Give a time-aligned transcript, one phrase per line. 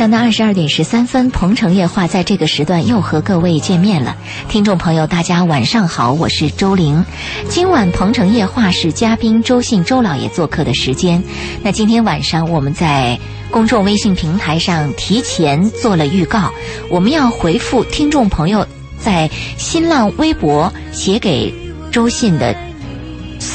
[0.00, 4.16] 上的二十二点十三分，《鹏城夜话》在这个时段又和各位见面了。
[4.48, 7.04] 听众朋友，大家晚上好，我是周玲。
[7.50, 11.22] 今晚《鹏城夜话》是嘉宾周信周老爷做客的时间。
[11.62, 13.20] 那今天晚上我们在
[13.50, 16.50] 公众微信平台上提前做了预告，
[16.88, 18.66] 我们要回复听众朋友
[18.98, 21.52] 在新浪微博写给
[21.92, 22.56] 周信的。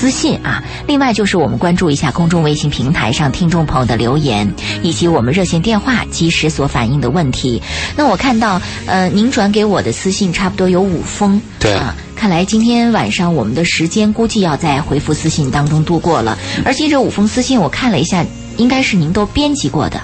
[0.06, 4.48] 私信啊，另外就是我们关注一下公众微信平台上听众朋友的留言，
[4.84, 7.60] 以及我们热线电话及时所反映的问题。
[7.98, 16.38] 那我看到，呃，您转给我的私信差不多有五封，对啊，看来今天晚上我们的时间估计要在回复私信当中度过了。
[16.64, 18.24] 而且这五封私信我看了一下，
[18.58, 20.00] 应该是您都编辑过的，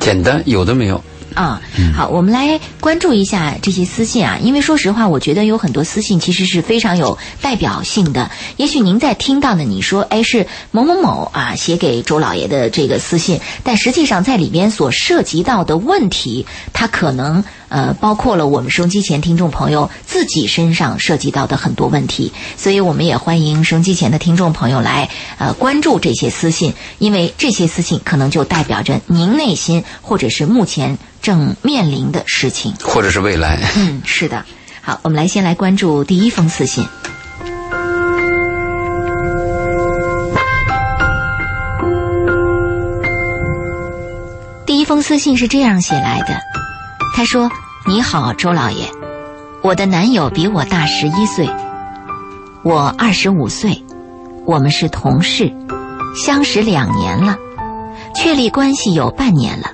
[0.00, 0.98] 简单有的没有。
[1.34, 1.60] 啊，
[1.94, 8.28] 好，我们来关注一下这些私信啊，因为说实话，我觉得有很多私信其实是非常有代表性的。
[8.56, 30.98] 也许您在听到的，你说，哎，是某某某啊写给周老爷的这个私信，但实际上在里边所涉及到的问题，它可能呃包括了我们收机前听众朋友自己身上涉及到的很多问题，所以我们也欢迎收机前的听众朋友来呃关注这些私信，因为这些私信可能就代表着您内心或者是目前。
[31.22, 33.56] 正面临的事情，或者是未来。
[33.76, 34.44] 嗯，是的。
[34.80, 36.84] 好，我们来先来关注第一封私信。
[44.66, 46.40] 第一封私信是这样写来的，
[47.14, 47.50] 他说
[47.86, 48.90] ：“你好，周老爷，
[49.62, 51.48] 我的男友比我大十一岁，
[52.64, 53.84] 我二十五岁，
[54.46, 55.52] 我们是同事，
[56.16, 57.36] 相识两年了，
[58.14, 59.66] 确立关系有半年了。”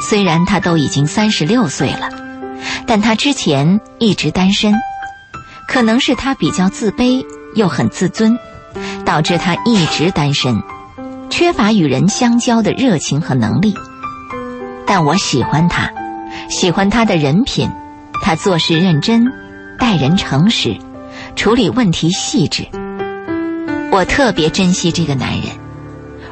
[0.00, 2.10] 虽然他都已经三十六岁了，
[2.86, 4.74] 但他之前一直单身，
[5.66, 7.24] 可能是他比较自卑
[7.54, 8.38] 又很自尊，
[9.04, 10.62] 导致他一直单身，
[11.30, 13.74] 缺乏与人相交的热情和能力。
[14.86, 15.90] 但我喜欢他，
[16.48, 17.70] 喜欢他的人品，
[18.22, 19.24] 他做事认真，
[19.78, 20.76] 待人诚实，
[21.34, 22.66] 处理问题细致。
[23.92, 25.42] 我特别珍惜这个男人，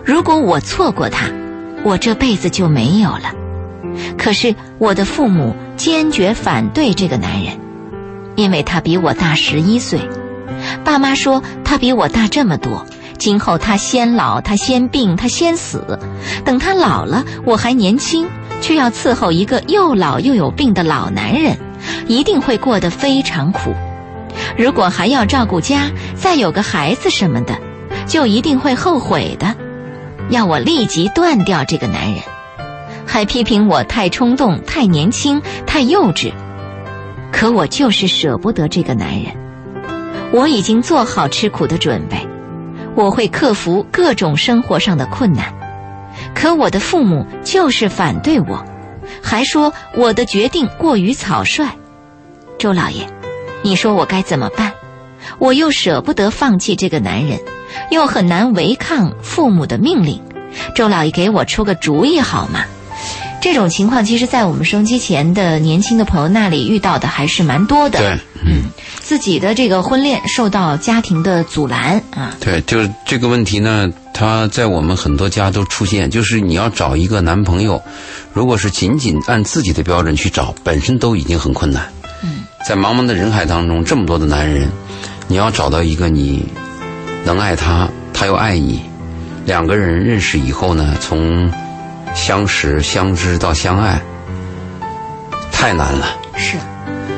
[0.04, 1.30] 如果我错过他，
[1.82, 3.32] 我这辈子就没有了。
[4.18, 7.58] 可是我的父母坚决反对这个男人，
[8.34, 10.00] 因为他比我大十一岁。
[10.84, 12.86] 爸妈说他比我大这么多，
[13.18, 15.98] 今后他先老，他先病，他先死。
[16.44, 18.26] 等他老了，我还年轻，
[18.64, 21.54] 却要伺候一个又老又有病的老男人，
[22.08, 23.74] 一定会过得非常苦。
[24.56, 27.54] 如果还要照顾家，再有个孩子什么的，
[28.06, 29.54] 就一定会后悔的。
[30.30, 32.22] 要我立即断掉这个男人。
[33.04, 36.32] 还批评我太冲动、太年轻、太幼稚，
[37.30, 39.26] 可我就是舍不得这个男人。
[40.32, 42.16] 我已经做好吃苦的准备，
[42.94, 45.52] 我会克服各种生活上的困难。
[46.34, 48.64] 可我的父母就是反对我，
[49.22, 51.68] 还说我的决定过于草率。
[52.58, 53.06] 周老爷，
[53.62, 54.72] 你说我该怎么办？
[55.38, 57.38] 我又舍不得放弃这个男人，
[57.90, 60.20] 又很难违抗父母的命令。
[60.74, 62.64] 周老爷，给我出个主意好吗？
[63.44, 67.98] 这种情况，其实，在我们收机前的年轻的朋友那里遇到的还是蛮多的。
[67.98, 68.62] 对，嗯，
[69.02, 72.34] 自己的这个婚恋受到家庭的阻拦啊。
[72.40, 76.10] 对，就是这个问题呢，它在我们很多家都出现。
[76.10, 77.78] 就是你要找一个男朋友，
[78.32, 81.86] 如果是仅仅按自己的标准去找，本身都已经很困难。
[82.22, 84.70] 嗯，在茫茫的人海当中，这么多的男人，
[85.28, 86.46] 你要找到一个你
[87.26, 88.80] 能爱他，他又爱你，
[89.44, 91.52] 两个人认识以后呢，从
[92.14, 94.00] 相识、相知到相爱，
[95.52, 96.16] 太难了。
[96.36, 96.56] 是，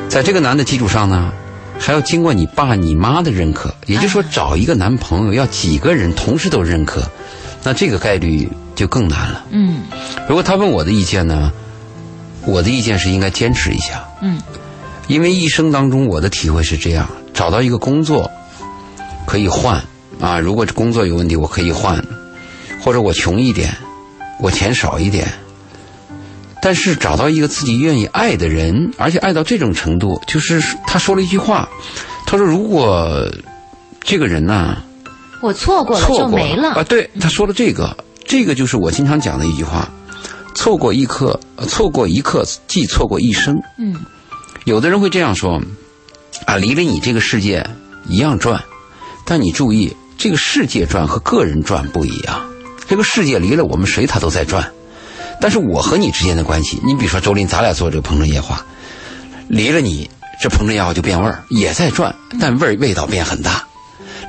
[0.09, 1.31] 在这个难的基础上呢，
[1.79, 3.73] 还要经过你爸、你妈的认可。
[3.87, 7.03] 也就是说，找一个男朋友要几个人同时都认可，
[7.63, 9.45] 那这个概率就更难了。
[9.51, 9.83] 嗯。
[10.29, 11.53] 如果他问我的意见呢，
[12.45, 14.05] 我的意见是应该坚持一下。
[14.23, 14.41] 嗯。
[15.07, 18.29] 因为一生当中，我的体会是这样：找到一个工作
[19.27, 19.81] 可以换
[20.21, 22.05] 啊，如果工作有问题，我可以换，
[22.81, 23.73] 或者我穷一点。
[24.39, 25.27] 我钱少一点，
[26.61, 31.69] 但是找到一个自己愿意爱的人，而且爱到这种程度，就是他说了一句话，
[32.27, 33.27] 他说：“如果
[34.01, 34.77] 这个人呢，
[35.43, 37.97] 我错过了就没了啊。”对，他说了这个，
[38.27, 39.89] 这个就是我经常讲的一句话
[40.55, 43.95] ：“错过一刻，错过一刻，即错过一生。”嗯，
[44.65, 45.61] 有的人会这样说
[46.47, 47.67] ：“啊，离了你这个世界
[48.09, 48.63] 一样转，
[49.25, 52.45] 但你注意，这个世界转和个人转不一样。”
[52.89, 54.71] 这个世界离了我们谁，他都在转。
[55.41, 58.65] 但是我和你之间的关系，你比如说周林，咱俩做这个鹏城夜话，
[59.49, 60.09] 离了你，
[60.41, 63.63] 这鹏城夜话就变味儿，也在转，但味儿味道变很大。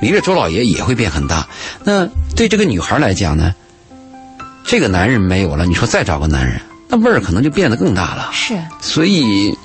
[0.00, 1.48] 离了周老爷也会变很大。
[1.82, 2.06] 那
[2.36, 3.54] 对这个女孩来讲呢，
[4.64, 8.28] 这个男人没有了，你说再找个男人，那味儿可能就变得更大了。
[8.32, 9.56] 是，所以，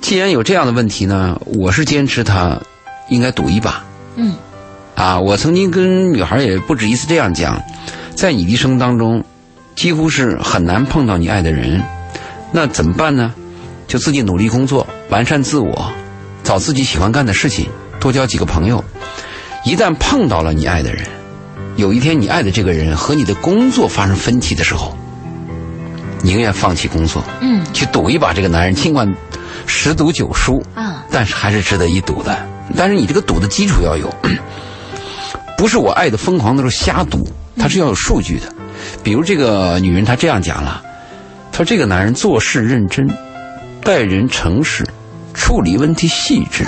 [0.00, 2.58] 既然有这样的问题呢，我是坚持他
[3.08, 3.84] 应该赌一把。
[4.16, 4.34] 嗯，
[5.02, 7.60] 啊，我曾经跟女孩也不止一次这样讲，
[8.14, 9.24] 在你一生当中，
[9.74, 11.82] 几乎是很难碰到你爱的人，
[12.52, 13.34] 那怎么办呢？
[13.88, 15.92] 就自己努力工作，完善自我，
[16.44, 17.66] 找自己喜欢干的事情，
[17.98, 18.84] 多交几个朋友。
[19.64, 21.04] 一旦碰到了你爱的人，
[21.74, 24.96] 有一天你爱的这个人和你的工作发生分歧的时候，
[26.22, 29.12] 宁愿放弃工作，嗯去赌一把这个男人，尽管
[29.66, 32.46] 十赌九输，啊，但是还是值得一赌的。
[32.76, 34.08] 但是你这个赌的基础要有，
[35.56, 37.26] 不是我爱的疯狂的时候瞎赌，
[37.56, 38.46] 他是要有数据的。
[39.02, 40.82] 比如这个女人她这样讲了，
[41.52, 43.08] 她说这个男人做事认真，
[43.82, 44.84] 待人诚实，
[45.34, 46.66] 处理问题细致。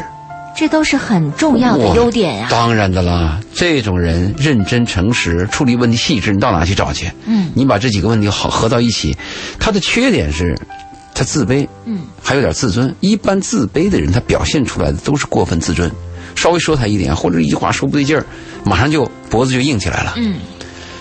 [0.56, 2.46] 这都是很重要的优点呀。
[2.48, 7.10] 当然的啦，这种人认真诚实，处理问题细致，你到哪去找去？
[7.26, 9.16] 嗯你把这几个问题好合到一起，
[9.58, 10.56] 他的缺点是，
[11.12, 12.94] 他自卑，嗯，还有点自尊。
[13.00, 15.90] 一般自卑的人，他表现出来的都是过分自尊，
[16.34, 18.25] 稍微说他一点，或者一句话说不对劲儿，
[18.64, 20.14] 马上就脖子就硬起来了。
[20.16, 20.36] 嗯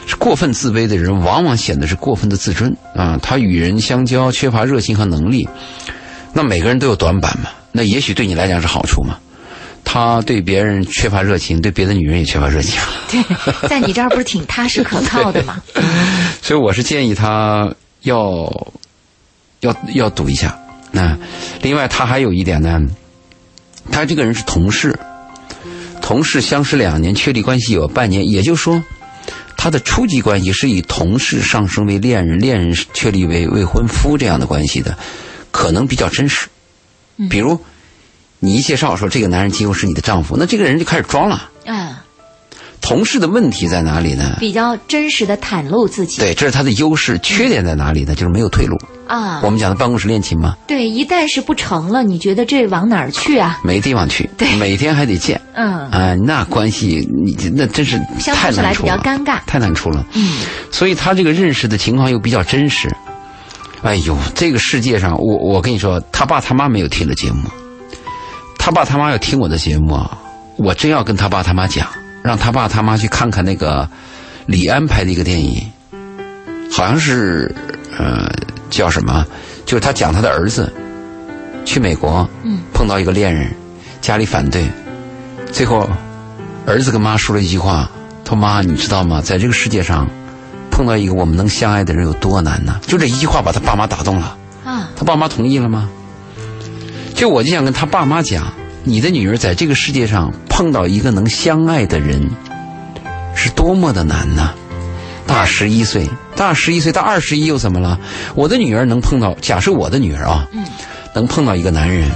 [0.05, 3.17] 是过分自卑的人，往往显得是过分的自尊啊。
[3.23, 5.47] 他与人相交缺乏热情和能力，
[6.33, 7.49] 那每个人都有短板嘛。
[7.71, 9.17] 那也许对你来讲是好处嘛。
[9.85, 12.81] 他对别人缺乏热情，对别的女人也缺乏热情。
[13.09, 13.23] 对，
[13.69, 15.61] 在你这儿不是挺踏实可靠的吗？
[16.41, 18.71] 所以我是建议他要
[19.61, 20.57] 要要赌一下。
[20.91, 21.17] 那
[21.61, 22.77] 另外他还有一点呢，
[23.89, 24.99] 他这个人是同事，
[26.03, 28.83] 同事相识两年，确立关系有半年，也就是说，
[29.55, 34.97] 他的初级关系是以同事上升为恋人，恋人确立为未婚夫这样的关系的，
[35.49, 36.47] 可能比较真实。
[37.29, 37.57] 比如
[38.39, 41.49] 你一介绍说这个男人今后是你的丈夫，那这个人就开始装了。
[41.63, 41.95] 嗯，
[42.83, 44.35] 同事的问题在哪里呢？
[44.39, 46.17] 比较真实的袒露自己。
[46.17, 47.17] 对，这是他的优势。
[47.19, 48.13] 缺点在哪里呢？
[48.13, 48.77] 就是没有退路。
[49.07, 53.59] 啊我，们讲的办公室恋情嘛，对，一旦是不成了，你觉得这往哪儿去啊？
[53.63, 59.39] 没地方去，对每天还得见，嗯，啊、那关系你那真是相太处起来比较难处了，尴尬。
[59.45, 60.05] 太难处了。
[60.13, 60.39] 嗯，
[60.71, 62.93] 所以他这个认识的情况又比较真实。
[63.81, 67.49] 哎呦，这个世界上，我我跟你说，他爸他妈没有听的节目，
[68.57, 70.17] 他爸他妈要听我的节目啊，
[70.57, 71.87] 我真要跟他爸他妈讲，
[72.23, 73.87] 让他爸他妈去看看那个
[74.45, 75.61] 李安拍的一个电影，
[76.71, 77.53] 好像是
[77.97, 78.31] 呃
[78.69, 79.25] 叫什么，
[79.65, 80.71] 就是他讲他的儿子
[81.65, 83.53] 去美国，嗯，碰到一个恋人，
[84.01, 84.65] 家里反对，
[85.51, 85.87] 最后
[86.65, 87.91] 儿子跟妈说了一句话，
[88.23, 89.21] 他说妈，你知道吗？
[89.21, 90.07] 在这个世界上。
[90.71, 92.79] 碰到一个我们能相爱的人有多难呢？
[92.87, 95.87] 就这一句话把他爸妈打动了，啊，他爸妈同意了吗？
[97.13, 98.51] 就我就想跟他爸妈讲，
[98.85, 102.29] 你的女儿在这个世界上碰到一个能相爱的人，
[103.33, 104.53] 是多么的难呢？
[105.25, 107.97] 大十一岁，大十一岁，大二十一又怎么了？
[108.35, 110.65] 我的女儿能碰到，假设我的女儿啊，嗯，
[111.15, 112.09] 能碰到一个男人，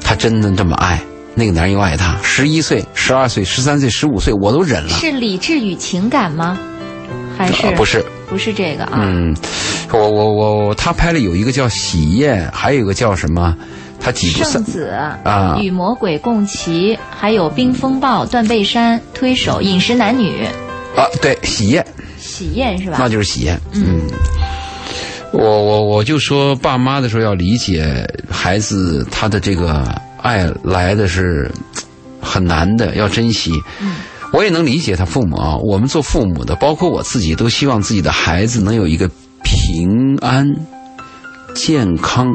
[0.00, 1.00] 她真的这么爱，
[1.34, 4.90] 那个男人又爱她，十一岁、十二岁、十三岁、十五岁，我都忍了。
[4.90, 6.56] 是理智与情感吗？
[7.36, 9.00] 还是、啊不是，不是这个啊？
[9.02, 9.36] 嗯，
[9.92, 10.32] 我我
[10.66, 13.56] 我他拍了有一个叫《喜宴》，还有一个叫什么？
[14.00, 14.86] 他几部圣子
[15.24, 15.58] 啊。
[15.60, 20.44] 与魔鬼共骑，还有冰风暴、断背山、推手、饮食男女、
[20.96, 21.84] 啊，对，《喜宴》
[22.18, 22.96] 喜宴是吧？
[22.98, 23.60] 那就是喜宴。
[23.72, 24.02] 嗯，
[25.32, 29.84] 我我我就说爸妈的时候要理解孩子他的这个
[30.22, 31.50] 爱来的是
[32.20, 33.52] 很难的，要珍惜。
[33.80, 33.96] 嗯。
[34.30, 39.10] 我也能理解他父母啊，我们做父母的，包括我自己，都希望自己的孩子能有一个
[39.42, 40.46] 平安、
[41.54, 42.26] 健康、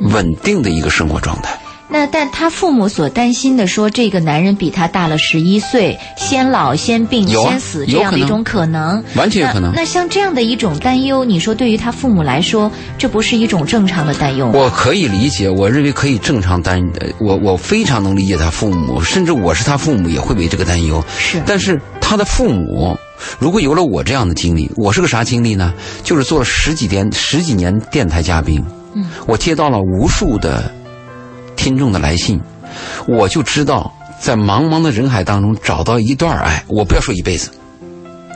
[0.00, 1.58] 稳定的一个生活状态。
[1.86, 9.82] 那但他父母所担心的说，这个男人比他大了十一岁，先老先病啊先死这样的一种可能，完全有可能那。
[9.82, 14.52] 那像这样的一种担忧，你说对于他父母来说，这不是一种正常的担忧吗？
[14.56, 21.04] 我可以理解，我认为可以正常担，呃我我非常能理解他父母，甚至我是他父母也会为这个担忧。
[21.18, 22.98] 是但是他的父母
[23.38, 25.72] 如果有了我这样的经历，我是个啥经历呢？
[26.02, 30.70] 就是做了十几年十几年电台嘉宾，嗯，我接到了无数的
[31.56, 32.40] 听众的来信，
[33.06, 37.50] 我就知道在茫茫的人海当中找到一段爱，我不要说一辈子。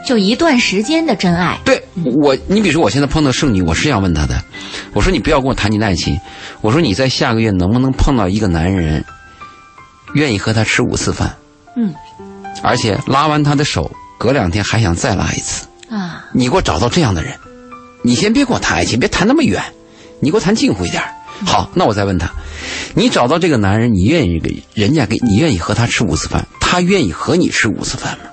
[0.07, 1.83] 就一段时间的真爱，对
[2.23, 4.43] 我，你比如说我现在碰到剩女，我是这样问她的，
[4.95, 6.19] 我说你不要跟我谈你的爱情，
[6.63, 9.05] 我说你在下个月能不能碰到一个男人，
[10.15, 11.35] 愿意和他吃五次饭，
[11.77, 11.95] 嗯。
[12.63, 17.35] 而且拉完他的手，隔两天还想再拉一次，啊，你给我找到这样的人，
[18.03, 19.63] 你先别跟我谈爱情，别谈那么远，
[20.21, 21.03] 你给我谈近乎一点。
[21.47, 22.31] 好，那我再问他，
[22.95, 28.25] 你找到这个男人，你愿意给人家给你愿意和他吃五次饭，他愿意和你吃五次饭吗？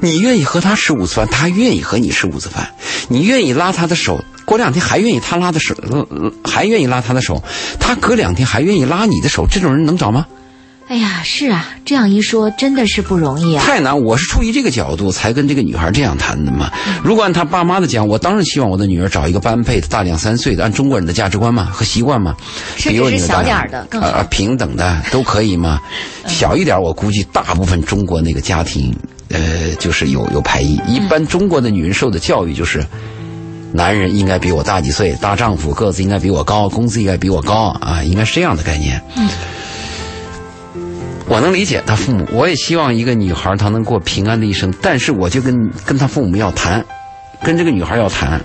[0.00, 2.74] 你愿意和他吃五次饭，他愿意和你吃五次饭。
[3.08, 5.74] 你愿意拉他的手，过两天还愿意他拉的手，
[6.44, 7.42] 还愿意拉他的手，
[7.78, 10.26] 他隔两天还愿意拉你的手，这种人能找吗？
[10.88, 13.62] 哎呀，是啊，这样一说真的是不容易啊。
[13.62, 14.00] 太难！
[14.00, 16.72] 我是出于这个角度才跟这个女孩这样谈的嘛。
[17.04, 22.34] 如果按她爸妈的讲，我当然希望我的女儿找一个般配的，大两三岁的，按中国人的价值观嘛和习惯嘛，
[22.76, 25.78] 甚至是小点儿的更好呃，平等的都可以嘛。
[26.26, 28.96] 小一点，我估计大部分中国那个家庭，
[29.28, 30.80] 呃，就是有有排异。
[30.88, 32.82] 一般中国的女人受的教育就是。
[33.70, 38.98] 男人应该比我大几岁，大丈夫个子应该比我高，工资应该比我高啊，应该是这样的概念。
[39.14, 39.28] 嗯，
[41.28, 46.84] 我能理解他父母，我也希望一个女孩她能过平安的一生，但是我就跟跟她父母要谈，
[47.42, 48.40] 跟这个女孩要谈，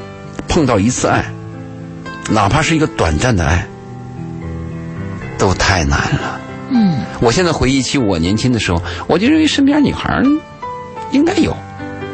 [0.49, 1.23] 碰到一次爱，
[2.29, 3.65] 哪怕是一个短暂的爱，
[5.37, 6.41] 都太难了。
[6.71, 10.21] 嗯，我现在回忆起我年轻的时候，我就认为身边女孩
[11.11, 11.55] 应该有，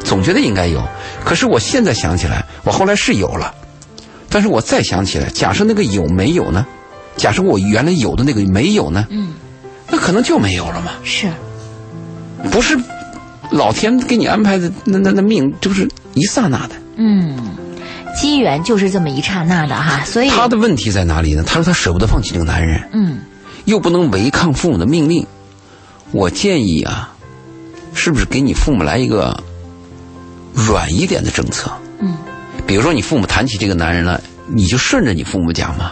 [0.04, 0.84] 总觉得应该有。
[1.26, 3.54] 可是我现在想起来，我后来是有了，
[4.30, 6.64] 但是我再想起来，假设那个有没有呢？
[7.18, 9.08] 假设我原来有的那个没有呢？
[9.10, 9.34] 嗯，
[9.92, 10.92] 那可能就没有了嘛。
[11.04, 11.32] 是，
[12.52, 12.78] 不是
[13.52, 16.76] 老天给你安排的那那那命，就是一刹那的。
[16.96, 17.36] 嗯，
[18.16, 21.44] 机缘就是这么一刹那的哈，所以他的问题在哪里呢？
[21.46, 23.20] 他说他舍不得放弃这个男人，嗯，
[23.66, 25.26] 又不能违抗父母的命令。
[26.12, 27.14] 我建议啊，
[27.94, 29.42] 是不是给你父母来一个
[30.54, 31.72] 软一点的政策？
[32.00, 32.18] 嗯，
[32.66, 35.92] 比如说你父母谈起这个男人了，你就顺着你父母讲嘛。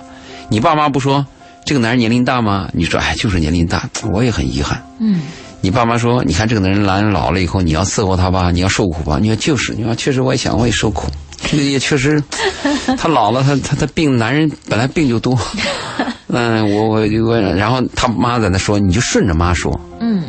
[0.50, 1.26] 你爸妈不说
[1.68, 2.70] 这个男人年龄大吗？
[2.72, 4.82] 你说哎，就是年龄大，我也很遗憾。
[5.00, 5.24] 嗯，
[5.60, 9.20] 你爸妈说，你看这个男人男人老了以后，你要伺候他吧，你要受苦吧？
[9.22, 11.10] 你说就是，你说确实我也想，我也受苦，
[11.52, 12.24] 也确实，
[12.98, 15.38] 他老了，他他他病，男人本来病就多。
[16.32, 19.78] 嗯，我我我，然后他妈在那说，你就顺着妈说。
[20.00, 20.24] 嗯，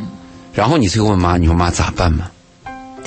[0.52, 2.24] 然后你最后问妈，你说妈咋办嘛？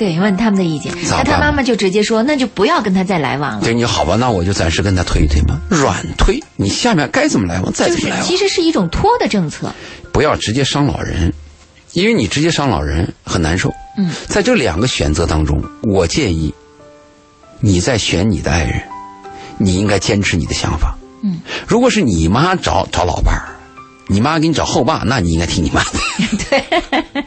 [0.02, 3.60] 对，问他们的意见，那他妈妈就直接说，那就不要跟他再来往了。
[3.62, 8.26] 对，你好吧，那我就暂时跟他推一推嘛，软推，你下面该怎么来往再怎么来往。
[8.26, 9.72] 其实是一种拖的政策。
[10.12, 11.32] 不要直接伤老人，
[11.92, 13.72] 因为你直接伤老人很难受。
[13.96, 16.52] 嗯，在这两个选择当中，我建议
[17.60, 18.82] 你在选你的爱人，
[19.56, 20.98] 你应该坚持你的想法。
[21.22, 23.54] 嗯，如果是你妈找找老伴儿，
[24.08, 26.00] 你妈给你找后爸，那你应该听你妈的，
[26.50, 27.24] 对，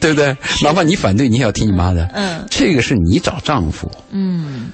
[0.02, 0.36] 对不对？
[0.62, 2.08] 哪怕你反对，你也要听你妈的。
[2.14, 4.70] 嗯这个是你找丈夫，嗯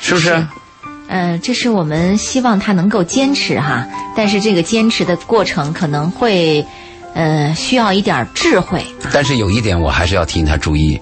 [0.00, 0.46] 是不是？
[1.08, 6.66] 嗯，这是我们希望他能够坚持哈，但是这个坚持的过程可能会，
[7.14, 8.84] 呃，需要一点智慧。
[9.12, 11.00] 但是有一点，我还是要提醒他注意，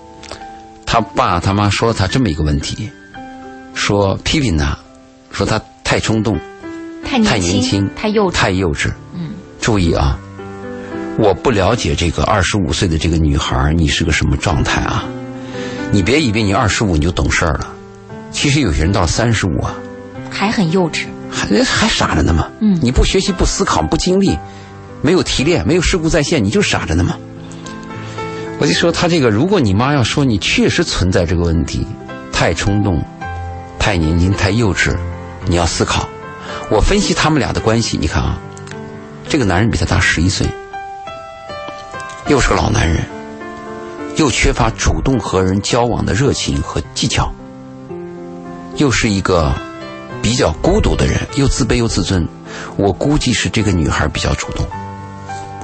[0.84, 2.90] 他爸他妈说了他这么一个问题，
[3.74, 4.76] 说批评他，
[5.32, 6.38] 说他太冲动。
[7.02, 8.32] 太年太年轻太幼稚。
[8.32, 8.90] 太幼稚。
[9.14, 9.30] 嗯，
[9.60, 10.18] 注意啊，
[11.16, 15.04] 我不了解这个二十五岁的这个女孩，你是个什么状态啊？
[15.92, 17.72] 你别以为你二十五你就懂事儿了，
[18.32, 19.74] 其实有些人到了三十五啊，
[20.30, 21.04] 还很幼稚。
[21.30, 22.48] 还还傻着呢嘛。
[22.60, 24.38] 嗯你不学习、不思考、不经历，
[25.02, 27.16] 没有提炼、没有事故再现，你就傻着呢嘛。
[28.58, 31.86] 我就说他这个，如果你妈要说你确实存在这个问题，
[32.32, 33.04] 太冲动、
[33.78, 34.96] 太年轻、太幼稚，
[35.46, 36.08] 你要思考。
[36.70, 38.38] 我分析他们俩的关系，你看啊，
[39.28, 40.46] 这个男人比他大十一岁，
[42.28, 43.04] 又是个老男人，
[44.16, 47.30] 又缺乏主动和人交往的热情和技巧，
[48.76, 49.54] 又是一个
[50.22, 52.26] 比较孤独的人，又自卑又自尊。
[52.76, 54.66] 我估计是这个女孩比较主动，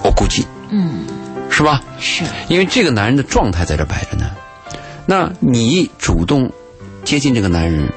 [0.04, 1.06] 我估计嗯，
[1.48, 1.80] 是吧？
[1.98, 2.24] 是。
[2.48, 4.30] 因为这个男人的状态在这摆着呢。
[5.06, 6.52] 那你主动
[7.04, 7.90] 接近这个男人，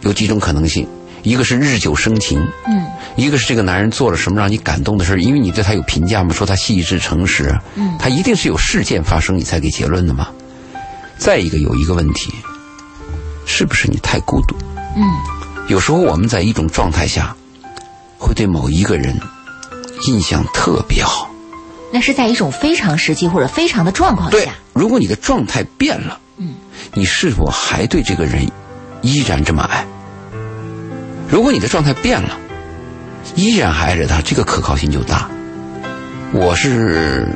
[0.00, 0.86] 有几种可能性？
[1.26, 10.28] 一个是日久生情，嗯一个是这个男人做了什么让你感动的事儿因为你对他有评价嘛，说他细致诚实，嗯他一定是有事件发生你才给结论的嘛。
[11.18, 12.32] 再一个有一个问题，
[13.44, 14.54] 是不是你太孤独？
[14.96, 15.02] 嗯
[15.66, 17.34] 有时候我们在一种状态下，
[18.18, 19.18] 会对某一个人
[20.06, 21.28] 印象特别好。
[21.92, 26.54] 那是在一种非常时期或者非常的状况对下。，如果你的状态变了，嗯，
[26.94, 28.48] 你是否还对这个人
[29.02, 29.84] 依然这么爱？
[31.28, 32.38] 如果你的状态变了，
[33.34, 35.28] 依然还爱着他，这个可靠性就大。
[36.32, 37.28] 我是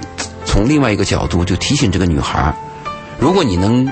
[0.44, 2.54] 从另外一个角度就提醒这个女孩儿，
[3.18, 3.88] 如果你能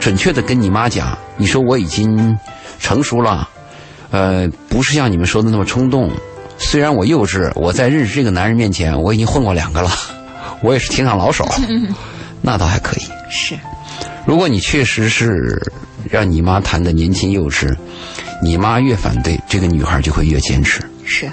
[0.00, 2.36] 准确的跟你妈讲，你说我已经
[2.78, 3.48] 成熟了，
[4.10, 6.10] 呃，不是像你们说的那么冲动。
[6.58, 9.90] 虽然我幼稚，我在认识这个男人面前，我已经混过两个了，
[10.62, 11.46] 我也是情场老手，
[12.40, 13.04] 那倒还可以。
[13.28, 13.54] 是。
[14.24, 15.60] 如果你确实是
[16.10, 17.76] 让你妈谈的年轻幼稚，
[18.42, 20.80] 你妈越反对，这个女孩就会越坚持。
[21.04, 21.30] 是，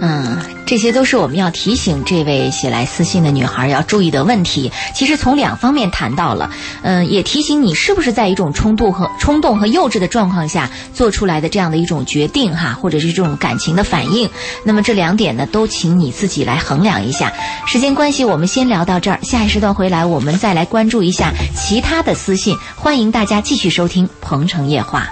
[0.00, 4.70] 嗯，这些都是我们要提醒这位写来私信的女孩要注意的问题。
[4.94, 6.50] 其实从两方面谈到了，
[6.82, 14.28] 嗯，也提醒你是不是在一种冲动和冲动和幼稚的状况下做出来的这样的一种决定哈，或者是这种感情的反应。
[14.64, 17.32] 那么这两点呢，都请你自己来衡量一下。
[17.66, 22.56] 时间关系，我们先聊到这儿，下一时段回来我们再来关注一下其他的私信。
[22.76, 25.08] 欢迎大家继续收听《鹏城夜话》，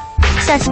[0.47, 0.71] 下期。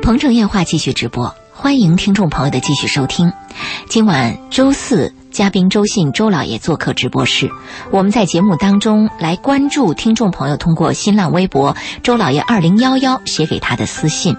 [0.00, 3.30] 鹏城夜话继续直播，欢迎听众朋友的继续收听。
[3.90, 7.50] 今晚周四，嘉宾周信周老爷做客直播室。
[7.90, 14.36] 我们在节目当中来关注听众朋友通过新浪微博周老爷二零幺幺写给他的私信。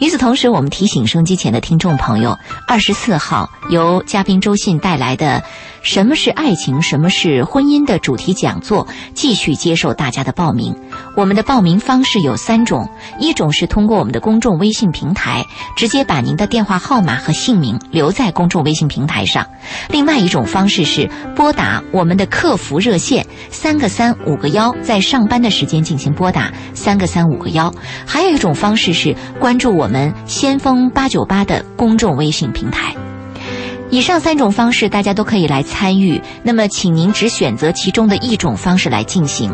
[0.00, 2.36] 与此同时，我们提醒收机前的听众朋友，
[2.66, 5.44] 二十四号由嘉宾周信带来的。
[5.84, 6.80] 什么是爱情？
[6.80, 10.74] 什么是婚姻的主题讲座继续接受大家的报名。
[11.14, 12.88] 我们的报名方式有三种：
[13.20, 15.44] 一种是通过我们的公众微信平台，
[15.76, 19.44] 直接把您的电话号码和姓名留在公众微信平台上；
[19.90, 27.70] 另外一种方式是拨打我们的客服热线三个三五个幺，在上班的时间进行拨打三个三五个幺；
[28.06, 32.96] 还有一种方式是关注我们先锋八九八的公众微信平台。
[33.90, 36.20] 以上三种方式，大家都可以来参与。
[36.42, 39.52] 那么，请您只选择其中的一种方式来进行。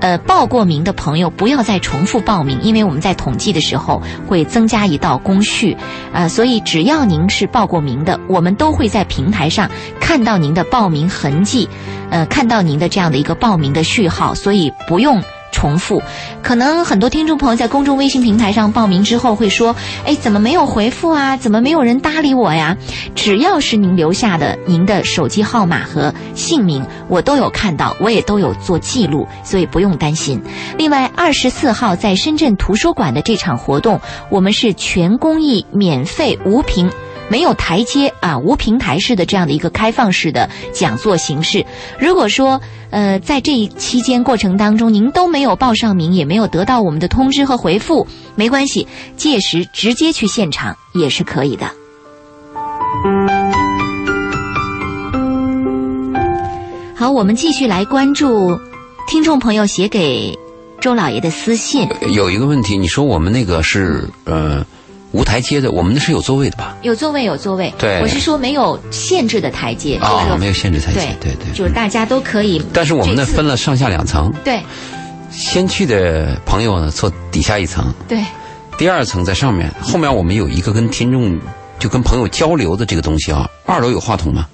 [0.00, 5.76] 呃，报过名的朋友不要再重复报名，因为我们在统计的时候会增加一道工序。
[6.12, 11.68] 呃，所以只要您是报过名的，我们都会在平台上看到您的报名痕迹，
[12.10, 15.22] 呃，看到您的这样的一个报名的序号，所以不用。
[15.56, 16.02] 重复，
[16.42, 21.34] 可能很多听众朋友在公众微信平台上报名之后会说：“哎，怎么没有回复啊？
[21.38, 22.76] 怎么没有人搭理我呀？”
[23.16, 30.42] 只要是您留下的您的手机号码和姓名，我都有看到，我也都有做记录，所以不用担心。
[30.76, 36.90] 另外，二十四号在深圳图书馆的这场活动，我们是全公益、免费、无屏。
[37.28, 41.64] 没有台阶啊，无平台式的这样的一个开放式的讲座形式。
[41.98, 42.60] 如果说
[42.90, 48.86] 呃，在这一期间过程当中，您都没有报上名，也没有得到我们的通知和回复，没关系，
[49.16, 51.66] 届时直接去现场也是可以的。
[56.94, 58.58] 好，我们继续来关注
[59.08, 60.32] 听众朋友写给
[60.80, 61.88] 周老爷的私信。
[62.14, 64.64] 有一个问题，你说我们那个是呃。
[65.12, 66.76] 无台阶的，我们那是有座位的吧？
[66.82, 67.72] 有座位，有座位。
[67.78, 69.96] 对，我是说没有限制的台阶。
[69.96, 71.00] 啊，没有限制台阶。
[71.20, 72.62] 对对对，就是大家都可以。
[72.72, 74.32] 但是我们那分了上下两层。
[74.44, 74.60] 对。
[75.30, 77.92] 先去的朋友呢，坐底下一层。
[78.08, 78.22] 对。
[78.78, 81.38] 第二层在上面，后面我们有一个跟听众
[81.78, 83.48] 就跟朋友交流的这个东西啊。
[83.64, 84.46] 二楼有话筒吗？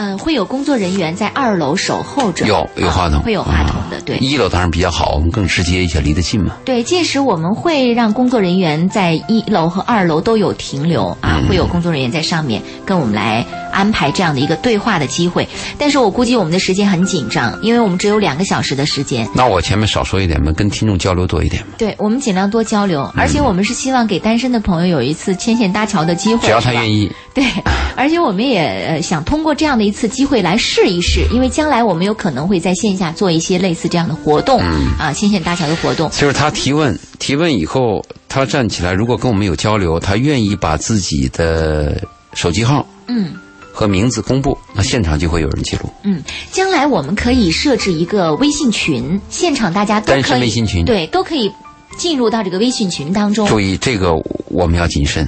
[0.00, 2.46] 嗯，会有工作人员在二楼守候着。
[2.46, 4.16] 有有话筒，会有话筒的，对。
[4.16, 6.56] 一楼当然比较好，我们更直接一些，离得近嘛。
[6.64, 15.46] 对，届时我们会让工作人员在一楼和二楼都有停留啊，会有工作人员在上面跟我们来安排这样的一个对话的机会。
[15.76, 19.28] 但是我估计我们的时间很紧张，因为我们只有两个小时的时间。
[19.34, 21.74] 那我前面少说一点嘛，跟听众交流多一点嘛。
[21.76, 26.46] 对，我们尽量多交流，而且我们是希望给单身的朋友有一次牵线搭桥的机会。
[26.46, 27.12] 只要他愿意。
[27.34, 27.44] 对，
[27.96, 30.56] 而且我们也想通过这样的一次机会来。
[30.62, 34.60] 试一试，因为将来我们有可能会在线下做一些类似这样的活动，
[34.98, 36.08] 啊，牵线搭桥的活动。
[36.10, 42.00] 就是他提问，提问以后，他站起来，如果跟我们有交流，他愿意把自己的
[42.34, 43.32] 手机号，嗯，
[43.72, 45.90] 和名字公布，那现场就会有人记录。
[46.04, 46.22] 嗯，
[46.52, 51.50] 将来我们可以设置一个微信群，现场大家都可以微信群，对，都可以
[51.96, 53.48] 进入到这个微信群当中。
[53.48, 54.14] 注意，这个
[54.48, 55.26] 我们要谨慎，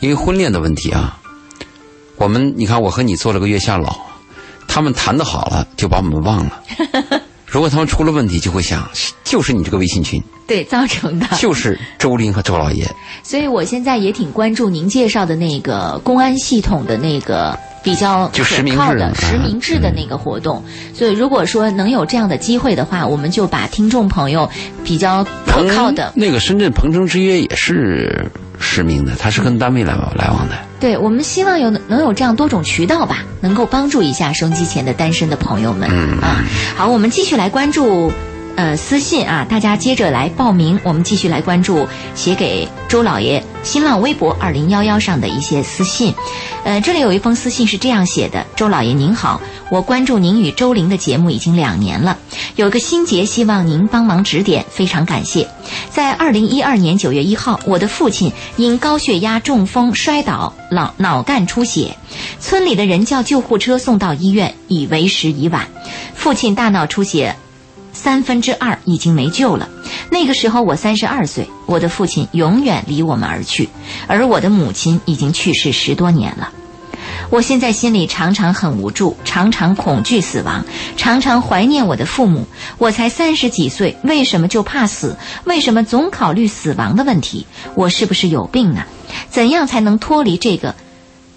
[0.00, 1.18] 因为婚恋的问题啊，
[2.22, 3.96] 我们你看，我和你做了个月下老。
[4.68, 6.62] 他们谈的好了，就把我们忘了。
[7.44, 8.88] 如果他们出了问题，就会想，
[9.24, 12.88] 就是你这个微信群对造成的，就是周林和周老爷。
[13.24, 20.62] 所以我现在也挺关注您介绍的那个公安系统的那个比较就实名制的实名制的那个活动。
[20.94, 24.48] 所以如果说能有这样的机会的话，我们就把听众朋友
[24.84, 28.30] 比较可靠的那个深圳鹏城之约也是。
[28.58, 30.54] 实名的，他是跟单位来往来往的。
[30.78, 35.88] 对，我们希望有能有这样多种渠道吧，能够帮助一下收机前的单身的朋友们。
[35.92, 36.44] 嗯啊，
[36.76, 38.12] 好，我们继续来关注
[38.56, 40.78] 呃私信啊，大家接着来报名。
[40.84, 46.14] 我们继续来关注写给周老爷新浪微博二零幺幺上的一些私信。
[46.64, 52.18] 呃，这里有一封私信是这样写的：周老爷您好，我关注您与周玲的节目已经两年了，
[52.56, 55.48] 有个心结，希望您帮忙指点，非常感谢。
[55.90, 61.96] 在二零一二年九月一号，我的父亲因高血压中风摔倒，脑脑干出血，
[62.38, 65.66] 村里的人叫救护车送到医院，已为时已晚，
[66.14, 67.34] 父亲大脑出血。
[67.92, 69.68] 三分之二已经没救了。
[70.10, 73.68] 那个时候我三十二岁，我的父亲永远离我们而去，
[74.06, 76.50] 而我的母亲已经去世十多年了。
[77.30, 80.64] 我现在心里常常很无助，常常恐惧死亡，
[80.96, 82.46] 常常怀念我的父母。
[82.78, 85.16] 我才三十几岁，为什么就怕死？
[85.44, 87.46] 为什么总考虑死亡的问题？
[87.74, 88.84] 我是不是有病呢？
[89.30, 90.74] 怎样才能脱离这个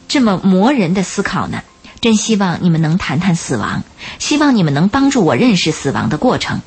[0.08, 1.62] 这么磨人的思考呢？
[2.02, 3.84] 真希望你们能谈谈死亡，
[4.20, 6.62] 希望你们能帮助我认识死亡的过程。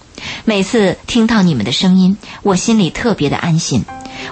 [0.44, 3.84] 每次听到你们的声音，我心里特别的安心。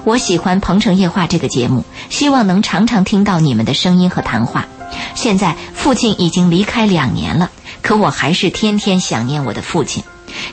[0.05, 4.67] 我喜欢《鹏城夜话》这个节目，希望能常常听到你们的声音和谈话。
[5.15, 7.51] 现在父亲已经离开两年了，
[7.83, 10.03] 可我还是天天想念我的父亲，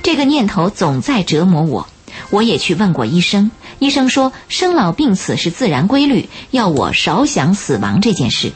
[0.04, 1.88] 这个念头总在折磨我。
[2.30, 8.52] 我也去问过医生，医生说生老病死是自然规律，要我少想死亡这件事。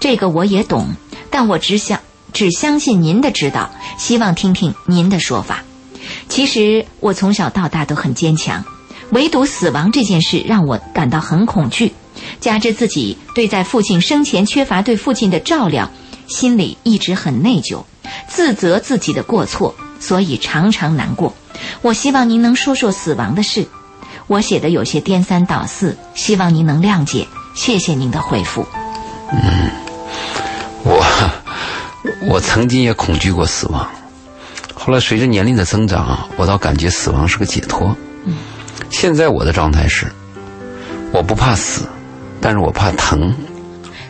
[0.00, 0.94] 这个我也懂。
[1.30, 2.00] 但我只想
[2.32, 5.62] 只相信您的指导，希望听听您的说法。
[6.28, 8.64] 其实我从小到大都很坚强，
[9.10, 11.92] 唯独死亡这件事让我感到很恐惧。
[12.40, 15.90] 加之自己对在父亲生前缺乏对父亲的照料，
[16.26, 17.84] 心里一直很内疚，
[18.28, 21.34] 自责自己的过错，所以常常难过。
[21.82, 23.66] 我希望您能说说死亡的事。
[24.26, 27.26] 我写的有些颠三倒四，希望您能谅解。
[27.54, 28.66] 谢谢您的回复。
[29.32, 29.87] 嗯。
[32.22, 33.86] 我我曾经也恐惧过死亡，
[34.74, 37.94] 后来随着年龄的增长啊，我倒感觉死亡是个解脱。
[38.24, 38.36] 嗯
[38.90, 40.06] 现在我的状态是，
[41.12, 41.86] 我不怕死，
[42.40, 43.34] 但是我怕疼。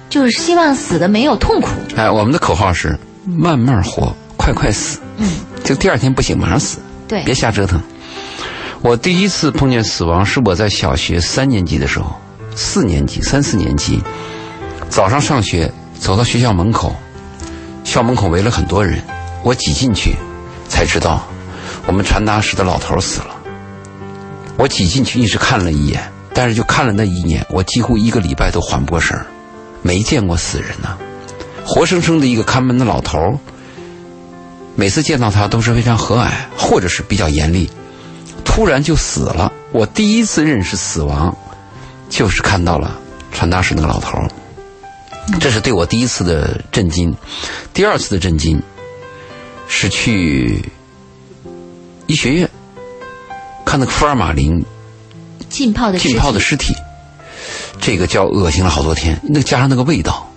[0.09, 1.71] 就是希望死的没有痛苦。
[1.97, 5.01] 哎，我们的口号是慢慢活，快快死。
[5.17, 5.29] 嗯，
[5.65, 6.79] 就第二天不行，马上死。
[7.09, 7.81] 对，别瞎折腾。
[8.81, 12.15] 我第一次碰见死亡是我在小学三年级的时候，
[12.55, 14.01] 四年级、三四年级，
[14.89, 15.71] 早上上学。
[15.99, 16.95] 走到学校门口，
[17.89, 19.03] 校门口围了很多人，
[19.43, 20.15] 我挤进去，
[20.69, 21.27] 才知道
[21.87, 23.35] 我们传达室的老头死了。
[24.59, 29.25] 我挤进去一直看了一眼，但是就看了那一眼，我几乎一个礼拜都缓不过神儿，
[29.81, 30.99] 没见过死人呢，
[31.65, 33.19] 活生生的一个看门的老头
[34.77, 37.71] 每次见到他都是非常和蔼，或者是比较严厉，
[38.45, 39.51] 突然就死了。
[39.73, 41.35] 我第一次认识死亡，
[42.11, 42.99] 就是看到了
[43.33, 44.19] 传达室那个老头
[45.41, 47.15] 这是对我第一次的震惊，
[47.75, 48.61] 第二次的震惊
[49.69, 50.65] 是去
[52.07, 52.49] 医学院
[53.65, 54.65] 看那个福尔马林
[55.49, 56.75] 浸泡的浸泡的尸体，
[57.81, 59.21] 这个叫恶心了好多天。
[59.23, 60.29] 那加上那个味道，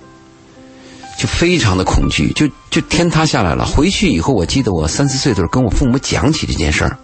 [1.17, 3.65] 就非常的恐惧，就就天塌下来了。
[3.65, 6.97] 回去以后，我记得我三四岁的时候跟我父母讲起这件事儿，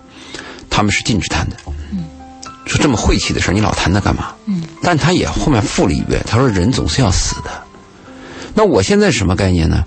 [0.70, 1.56] 他们是禁止谈的。
[2.66, 4.36] 说这么晦气的事儿，你老谈它干嘛？
[4.46, 7.64] 嗯，但他也后面附了一句，他说人总是要死的。
[8.58, 9.84] 那我现在什么概念呢？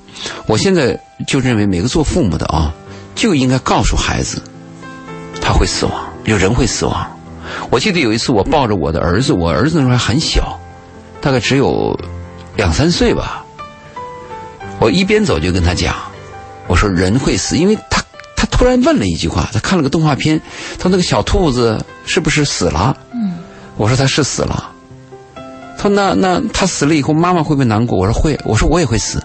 [0.47, 2.73] 我现在就认为每个做父母的啊，
[3.17, 4.41] 就应该告诉孩子，
[5.43, 7.05] 他会死亡，有人会死亡。
[7.69, 10.57] 我记得有一次，我抱着我的儿子，我儿子那时候还很小，
[11.21, 11.99] 大概只有
[12.55, 13.45] 两三岁吧。
[14.79, 15.93] 我一边走就跟他讲，
[16.69, 18.01] 我说人会死，因为他
[18.37, 20.41] 他突然问了一句话，他看了个动画片，
[20.79, 22.97] 他那个小兔子是不是死了？
[23.13, 23.39] 嗯，
[23.77, 24.71] 我说他是死了。
[25.83, 29.19] 他说：“那那他死了以后，妈妈会不会难过？”我说：“会。”我说：“我也会死。”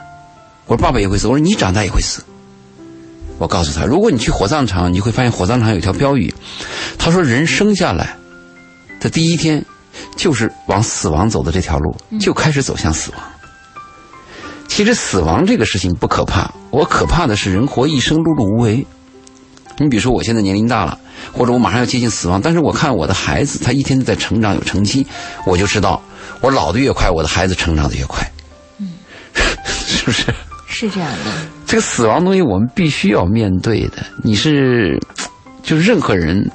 [0.67, 2.23] 我说：“爸爸也会死。”我说：“你长大也会死。”
[3.37, 6.33] 我告诉他：“如果你去火葬场，你会发现火葬场有条标语。
[6.97, 8.15] 他说：人生下来
[9.01, 9.65] 的第一天，
[10.15, 13.19] 就是往死亡走的这条路，就开始走向死亡。
[14.69, 18.87] 其实死亡这个事情不可怕，我可怕的是人活一生碌碌无为。
[19.77, 20.97] 你比如说，我现在年龄大了，
[21.33, 25.05] 或者我马上要接近死亡，但是我看我的孩子，他一天都在成长，有成绩，
[25.45, 26.01] 我就知道。
[26.41, 28.29] 我老的越快，我的孩子成长的越快，
[28.79, 28.89] 嗯，
[29.65, 30.25] 是不是？
[30.67, 31.31] 是这样的。
[31.65, 34.05] 这个死亡东西，我们必须要面对的。
[34.23, 34.99] 你是，
[35.63, 36.51] 就任何人，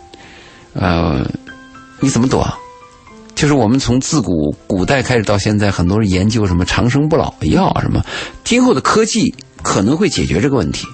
[0.74, 1.26] 呃，
[2.00, 2.46] 你怎么躲？
[3.34, 8.04] 就是我们从自古古代开始到现在，很多人研究什么长生不老药什么，
[8.44, 10.86] 今后的科技可能会解决这个问题，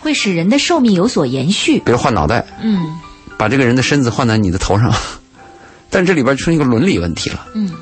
[0.00, 1.78] 会使人的寿命有所延续。
[1.80, 2.84] 比如换脑袋，嗯，
[3.38, 4.92] 把这个人的身子换在你的头上，
[5.88, 7.72] 但这里边出现一个伦理问题了，嗯。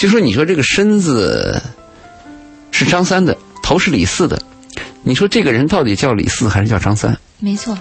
[0.00, 1.60] 就说你说这个身子
[2.70, 4.40] 是张三的，头是李四的，
[5.02, 7.14] 你说这个人到底叫李四还是叫张三？
[7.38, 7.76] 没错。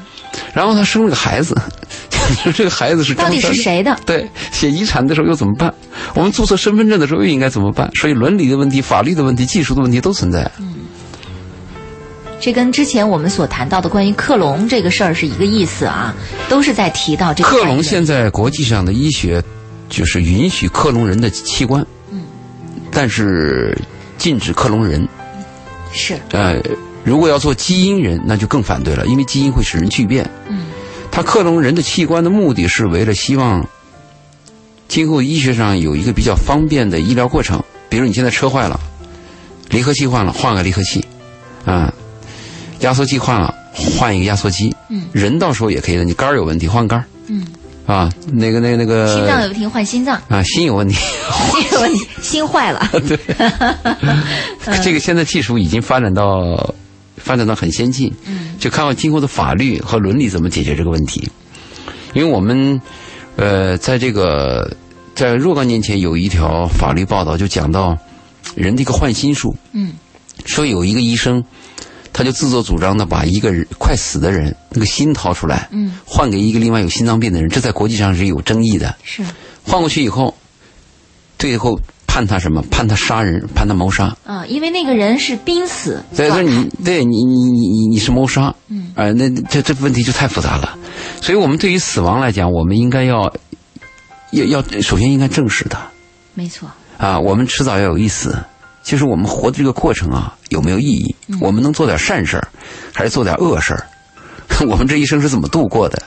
[0.53, 1.55] 然后他生了个孩子，
[2.29, 3.97] 你说这个孩子是到底是谁的？
[4.05, 5.73] 对，写遗产的时候又怎么办？
[6.13, 7.89] 我们注册身份证的时候又应该怎么办？
[7.95, 10.51] 所以伦理的问题、法律的问题、技术的问题都存在。
[10.59, 10.75] 嗯，
[12.37, 16.13] 这跟之前我们所谈到的关于克隆这个事儿是一个意思啊，
[16.49, 17.49] 都是在提到这个。
[17.49, 19.41] 克隆现在国际上的医学
[19.87, 21.87] 就是允许克隆人的器官，嗯，
[22.99, 23.73] 但是
[24.17, 25.07] 禁止克隆人。
[25.93, 26.19] 是。
[26.31, 26.61] 呃，
[27.05, 30.29] 如果要做基因人，那就更反对了，因为基因会使人巨变。
[30.49, 30.65] 嗯。
[31.09, 33.65] 他克隆人的器官的目的是为了希望
[34.89, 38.77] 今后医学上有一个比较方便的医疗过程，比如你现在车坏了，
[39.69, 41.01] 离合器换了，换个离合器，
[41.63, 41.93] 啊。
[42.81, 44.75] 压缩机换了，换一个压缩机。
[44.89, 47.05] 嗯，人到时候也可以的，你肝儿有问题换肝儿。
[47.27, 47.47] 嗯，
[47.89, 49.07] 啊，那个、那个、那个。
[49.07, 50.21] 心脏有问题换心脏。
[50.29, 50.93] 啊，心有问题。
[50.93, 52.87] 心有问题，心坏了。
[53.07, 53.17] 对。
[54.83, 56.75] 这个现在技术已经发展到
[57.17, 58.13] 发展到很先进。
[58.27, 58.55] 嗯。
[58.59, 61.27] 就看看今后的法律和伦理怎么解决这个问题，
[62.13, 62.79] 因为我们
[63.37, 64.71] 呃，在这个
[65.15, 67.97] 在若干年前有一条法律报道就讲到
[68.53, 69.55] 人的一个换心术。
[69.73, 69.93] 嗯。
[70.45, 71.43] 说有一个医生。
[72.19, 78.93] 他就自作主张的把一个人快死的人那个心掏出来，嗯，换给一个另外有心脏病的人，这在国际上是有争议的。
[79.05, 79.23] 是，
[79.65, 80.35] 换过去以后，
[81.37, 82.61] 最后判他什么？
[82.69, 84.13] 判他杀人，判他谋杀。
[84.25, 86.03] 啊，因为那个人是濒死。
[86.13, 90.77] 所以说你对你你你你你是谋杀，嗯，啊，那这这问题就太复杂了。
[91.21, 93.33] 所以我们对于死亡来讲，我们应该要
[94.33, 95.79] 要要首先应该正视它。
[96.33, 96.69] 没错。
[96.97, 98.37] 啊，我们迟早要有一死。
[98.81, 101.15] 就是我们活的这个过程啊，有没有意义？
[101.39, 102.47] 我们能做点善事儿，
[102.93, 103.87] 还是做点恶事儿？
[104.67, 106.01] 我们这一生是怎么度过的？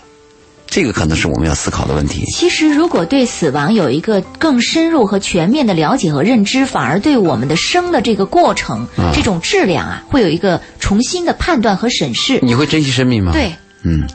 [0.67, 2.25] 这个可能是我们要思考的问题。
[2.35, 12.39] 其实，如果对死亡有一个更深入和全面的了解和认知，反而对我们的生的这个过程、这种质量啊，会有一个重新的判断和审视。
[12.43, 13.33] 你会珍惜生命吗？
[13.33, 13.53] 对，
[13.83, 14.09] 嗯，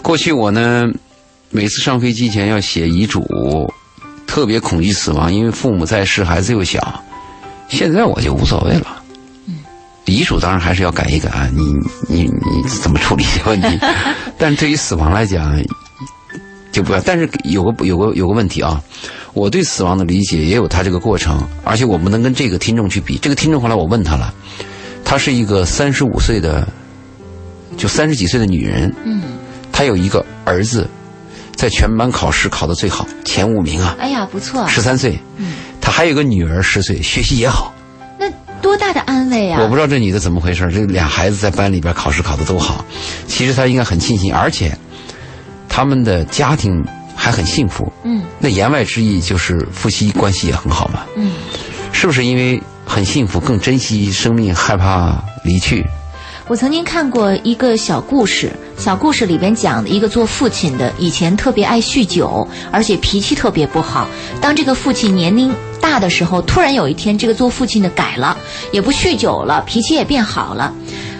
[0.00, 0.84] 过去我呢，
[1.50, 3.26] 每次上飞机前要写遗嘱，
[4.28, 7.02] 特别恐惧死亡，因为父母在世，孩子又小。
[7.68, 8.95] 现在我就无所谓了，嗯，
[10.06, 11.74] 遗嘱当然还是要改一改啊，你
[12.08, 13.78] 你你怎么处理这个问题？
[14.38, 15.60] 但是对于死亡来讲，
[16.72, 17.00] 就不要。
[17.00, 18.80] 但是有个有个有个问题啊，
[19.34, 23.18] 我对死亡的理解也有他这个过程，而且我不能跟这个听众去比。
[23.18, 24.32] 这个听众后来我问他了，
[25.04, 26.66] 他是一个三十五岁的，
[27.76, 29.22] 就三十几岁的女人，嗯，
[29.72, 30.88] 她有一个儿子，
[31.54, 35.54] 在全班考试考的最好，前五名啊，哎呀，不错，十三岁，嗯。
[35.80, 37.72] 她还有个女儿十岁，学习也好。
[38.56, 39.60] 那多大的安慰啊！
[39.62, 42.84] 我不知道这女的怎么回事，这俩孩子在班里边考试考的都好，
[43.26, 44.76] 其实她应该很庆幸，而且
[45.68, 47.92] 他们的家庭还很幸福。
[48.04, 48.22] 嗯。
[48.38, 51.04] 那言外之意就是夫妻关系也很好嘛。
[51.16, 51.32] 嗯。
[51.92, 55.84] 是不是因为很幸福，更珍惜生命，害怕离去？
[56.48, 64.06] 我曾经看过一个小故事，小故事里边讲的一个做父亲的，以前特别爱酗酒，而且脾气特别不好。
[64.40, 68.36] 当这个父亲年龄大的时候，突然有一天，这个做父亲的改了，
[68.72, 70.72] 也不酗酒了，脾气也变好了。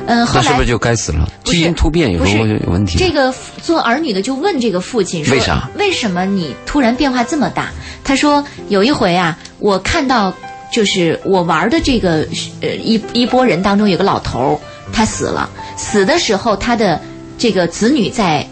[0.06, 1.28] 嗯，后来是不是就该死了？
[1.44, 2.96] 基因突变有时候有问题。
[2.98, 5.68] 这个做儿女的就问这个父亲说：“为啥？
[5.76, 7.70] 为什么你突然变化这么大？”
[8.04, 10.32] 他说：“有一回啊，我看到
[10.72, 12.26] 就是我玩的这个
[12.60, 14.58] 呃一一波人当中有个老头儿。”
[14.92, 17.00] 他死了，死的时候，他的
[17.36, 18.46] 这个子女在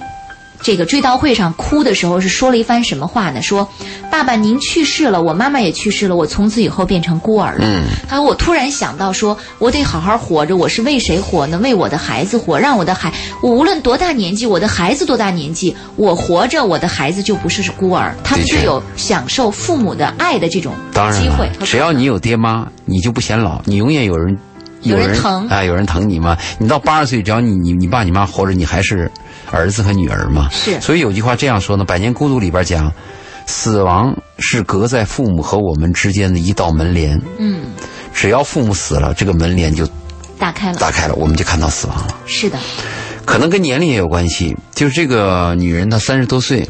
[0.64, 3.42] 这个追悼会上哭的时候，是说了一番什么话呢？
[3.42, 3.68] 说
[4.10, 11.58] ：“爸爸您去世了，我妈妈也去世了，我从此以后变成孤儿了。”嗯，他说：“我突然想到，说我得好好活着，我是为谁活呢？
[11.58, 20.72] 为我的孩子活，让我的孩，我无论多大年纪，我的孩子多大年纪，我活着，我的孩子就不是是孤儿，他们就有享受父母的爱的这种
[21.12, 21.46] 机会。
[21.66, 24.34] 只要你有爹妈，你就不显老，你永远有人。”
[24.84, 26.36] 有人疼啊，有人疼你吗？
[26.58, 29.10] 你到八十岁，只要你你你爸你妈活着，你还是
[29.50, 30.48] 儿子和女儿嘛。
[30.50, 30.80] 是。
[30.80, 32.92] 所以有句话这样说呢，《百年孤独》里边讲，
[33.46, 37.20] 死亡是隔在父母和我们之间的一道门帘。
[37.38, 37.62] 嗯。
[38.12, 39.88] 只要父母死了，这个门帘就
[40.38, 40.78] 打开了。
[40.78, 42.16] 打开了，我们就看到死亡了。
[42.26, 42.58] 是的。
[43.24, 46.68] 可能跟年龄也有关系，就是这个女人她三十多岁，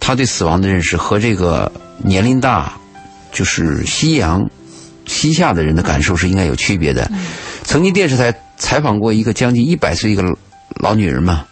[0.00, 2.72] 她对死亡的认识和这个年龄大，
[3.32, 4.44] 就是夕阳。
[5.08, 7.08] 西夏的人的感受是应该有区别的。
[7.62, 10.24] 曾经电视台采访过一个将近一百岁一个
[10.80, 11.44] 老女人嘛，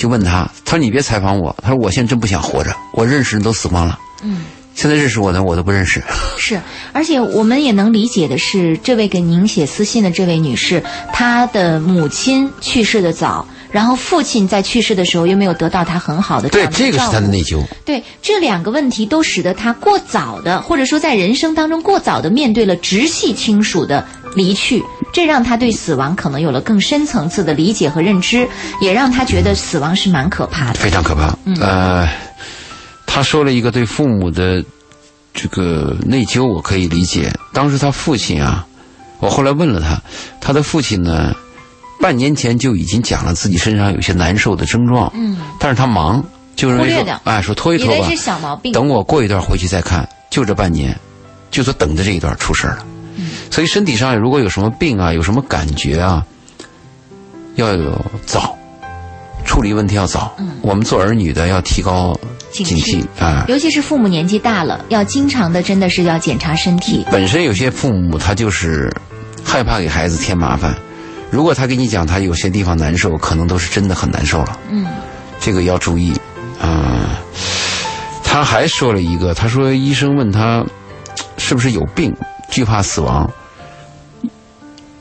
[0.00, 3.98] 就问他，他说：“你别采访我，他说我现在真不想活着，我认识人都死光了。
[4.22, 6.02] 嗯，现在认识我的我都不认识。
[6.38, 6.58] 是，
[6.94, 10.82] 而且我们也能理解的是，这位给您写私信的这位女士，
[11.12, 13.46] 她的母亲去世的早。
[13.70, 17.62] 然后父亲在去世的时候又没有得到她很好的对，这个是她的内疚。
[17.84, 28.48] 对这两个问题都使得她过早的，或者说在人生当中过早的面对了直系亲属的离去，这让他对死亡可能有了更深层次的理解和认知，
[28.80, 31.36] 也让他觉得死亡是蛮可怕的，非常可怕。
[31.60, 32.08] 呃，
[33.06, 34.64] 他说了一个对父母的
[35.34, 37.32] 这个内疚，我可以理解。
[37.52, 38.66] 当时他父亲啊，
[39.18, 40.00] 我后来问了他，
[40.40, 41.34] 他的父亲呢，
[42.00, 50.96] 半年前就已经讲了自己身上有些难受的症状，嗯，但是他忙，就是为说哎，说拖一拖吧以为是，小毛病，等我过一段回去再看，就这半年，
[51.50, 52.84] 就说等着这一段出事儿了。
[53.50, 56.24] 所以身体上如果有什么病啊，有什么感觉啊，
[57.56, 58.56] 要有早
[59.44, 60.34] 处理问题要早。
[60.62, 62.18] 我们做儿女的要提高
[62.52, 63.44] 警惕啊。
[63.48, 67.04] 尤其是父母年纪大了，要经常的真的是要检查身体。
[67.10, 68.94] 本身有些父母他就是
[69.44, 70.74] 害怕给孩子添麻烦，
[71.30, 74.58] 如果他跟你讲他有些地方难受，可能都是真的很难受了。
[74.70, 74.86] 嗯，
[75.40, 76.12] 这个要注意。
[76.62, 77.08] 嗯、
[78.22, 80.64] 他还说了一个，他说医生问他
[81.38, 82.14] 是不是有病，
[82.50, 83.30] 惧怕死亡。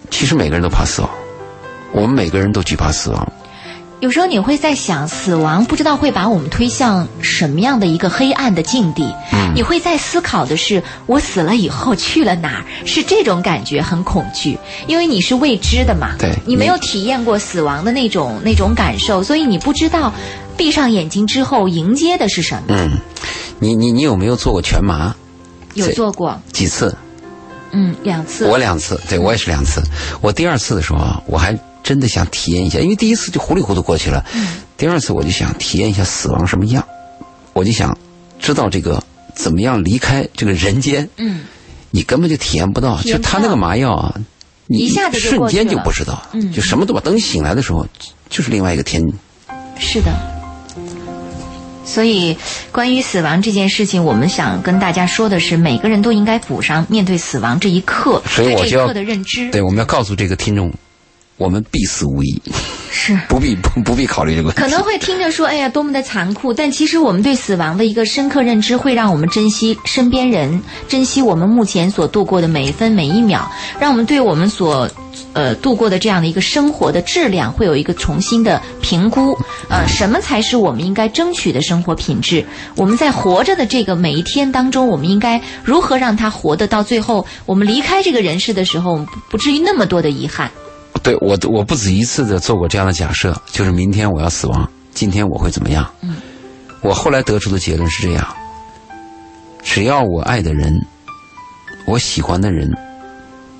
[0.10, 1.10] 其实每个人都怕死亡，
[1.92, 3.32] 我们每个人都惧怕死亡。
[4.00, 9.04] 有时候你会在想，死亡不知道会把我们推向什么样的一个黑暗的境地。
[9.34, 12.64] 嗯，你会在思考的是，我死了以后去了哪儿？
[12.86, 14.58] 是这种感觉很恐惧，
[14.88, 16.16] 因为你是未知的嘛。
[16.18, 20.14] 对你没有体验过死亡的那种那种感受，所以你不知道
[20.56, 22.68] 闭上眼睛之后迎接的是什么。
[22.70, 22.98] 嗯，
[23.60, 25.14] 你你你有没有做过全麻？
[25.74, 26.96] 有做过，几次？
[27.72, 28.46] 嗯，两次。
[28.48, 29.82] 我两次，对我也是两次。
[30.22, 34.26] 我第二次的时候啊，我还真的想体验一下，因为第一次就糊里糊涂过去了。
[34.36, 36.88] 嗯第二次我就想体验一下死亡什么样，
[37.52, 37.98] 我就想
[38.40, 39.04] 知道这个
[39.36, 41.10] 怎么样离开这个人间。
[41.18, 41.42] 嗯，
[41.92, 44.16] 你根本就体验不到，就他那个麻药啊，
[44.68, 47.00] 你一下子就瞬间就不知道，嗯就什么都不。
[47.02, 47.86] 等你醒来的时候，
[48.30, 49.04] 就是另外一个天。
[49.78, 50.39] 是的。
[51.90, 52.38] 所以，
[52.72, 59.50] 关于死亡这件事情，我们想跟大家说的是，每个人都应该补上面对死亡这一刻，对这一所以我就要刻的认知。
[59.50, 60.72] 对，我们要告诉这个听众，
[61.40, 62.40] 我们必死无疑，
[62.92, 63.18] 是。
[63.30, 64.62] 不必不不必考虑这个问题。
[64.62, 66.54] 可能会听着说，哎呀，多么的残酷！
[66.54, 73.50] 但其实我们对死亡的一个深刻认知，会让我们珍惜身边人，珍惜我们目前所度过的每一分每一秒，
[73.80, 74.90] 让我们对我们所
[75.32, 79.34] 呃度过的这样的一个生活的质量，会有一个重新的评估。
[79.70, 82.46] 呃，什么才是我们应该争取的生活品质？
[82.76, 87.26] 我们在活着的这个每一天当中，我们应该如何让它活得到最后？
[87.46, 90.52] 我们离开这个人世的时候，我们不不至于那么多的遗憾。
[91.02, 95.90] 对我，我不止一次的做过这样的假设，就是明天我要死亡，今天我会怎么样？
[96.02, 96.16] 嗯，
[96.82, 98.28] 我后来得出的结论是这样：
[99.64, 100.74] 只要我爱的人，
[101.86, 102.70] 我喜欢的人，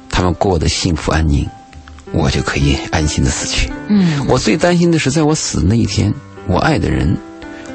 [0.10, 1.48] 他们过得幸福安宁，
[2.12, 3.72] 我就可以安心的死去。
[3.88, 6.14] 嗯，我最担心的是，在我死的那一天，
[6.48, 7.16] 我爱的人，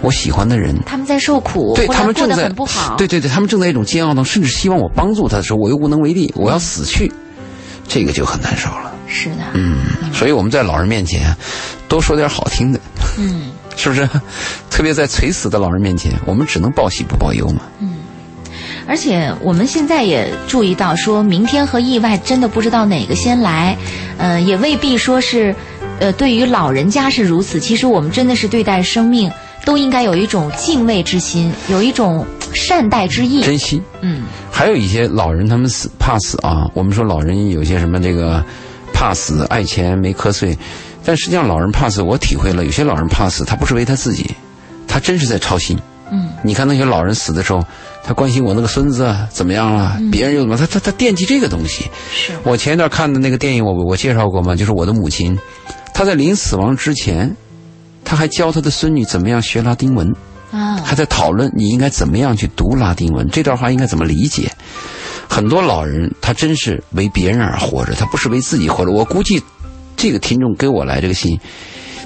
[0.03, 2.97] 我喜欢的人，他们在受苦，对他们正在很不好。
[2.97, 7.13] 对对对，他们正在一种煎熬当中，甚至希望我帮助他的时候，我又无能为力，我要死去，
[7.89, 8.94] 这个就很难受了。
[9.15, 9.45] 是的。
[9.55, 9.77] 嗯，
[10.13, 11.35] 所以我们在老人面前
[11.89, 12.81] 多说点好听的，
[13.17, 13.53] 嗯。
[13.77, 14.09] 是不是？
[14.71, 17.63] 特别在垂死的老人面前，我们只能报喜不报忧嘛。
[17.81, 17.95] 嗯
[18.87, 23.75] 而且我们现在也注意到，说明天和意外真的不知道哪个先来，
[24.19, 25.57] 呃，也未必说是，
[26.01, 27.59] 呃，对于老人家是如此。
[27.59, 29.33] 其实我们真的是对待生命
[29.65, 33.43] 都应该有一种敬畏之心，有一种善待之意。
[33.43, 33.81] 珍惜。
[34.03, 36.71] 嗯还有一些老人，他们死怕死啊。
[36.75, 38.45] 我们说老人有些什么这个
[38.95, 40.57] 怕死、爱钱没瞌睡，
[41.05, 44.35] 但实际上老人怕死，我体会了，有些老人怕死，他不是为他自己，
[44.89, 45.77] 他真是在操心。
[46.13, 47.63] 嗯，你看那些老人死的时候，
[48.05, 51.91] 他关心我那个孙子啊怎么样了，别人又怎么，他他他惦记这个东西。
[52.13, 55.37] 是我前一段看的那个电影，我我介绍过吗，就是我的母亲，
[55.93, 57.35] 她在临死亡之前，
[58.05, 60.07] 她还教她的孙女怎么样学拉丁文，
[60.53, 64.51] 啊，还在讨论你应该怎么样去读拉丁文，这段话应该怎么理解。
[65.35, 68.93] 很多老人他真是为别人而活着，他不是为自己活着。
[68.93, 69.43] 我估计，
[69.97, 71.37] 这个听众给我来这个信，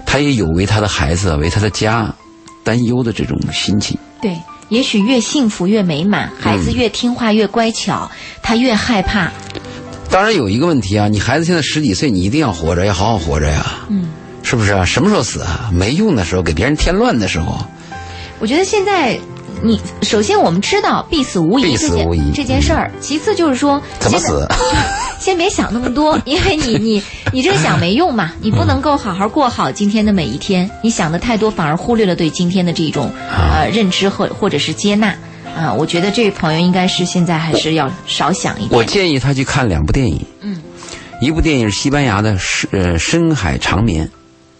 [0.06, 2.10] 他也有为他的孩子、为他的家
[2.64, 3.98] 担忧的这种心情。
[4.22, 4.34] 对。
[4.70, 8.10] 也许越幸福越美满，孩子越听话越乖巧，
[8.42, 9.30] 他越害怕。
[10.10, 13.64] 当然有一个问题啊，你孩子现在十几岁，你一定要活着，要好好活着呀。
[13.88, 14.10] 嗯，
[14.42, 14.84] 是不是啊？
[14.86, 15.70] 什么时候死啊？
[15.72, 17.58] 没用的时候，给别人添乱的时候。
[18.40, 19.18] 我觉得现在，
[19.62, 24.46] 你首先我们知道必死无疑必这件死无疑这件事儿，其次就是说怎么死？
[25.18, 27.02] 先别想那么多， 因为你你
[27.32, 30.70] 你这个想没用嘛，你不能够好好过好今天的每一天。
[30.82, 35.14] 你想的太多，反而忽略了对今天的这种呃认知或或者是接纳
[35.56, 38.84] 啊、我觉得这位朋友应该是现在还是要少想一点我。
[38.84, 40.24] 建议他去看两部电影。
[40.40, 40.62] 嗯，
[41.20, 44.06] 一部电影是西班牙的《深呃深海长眠》，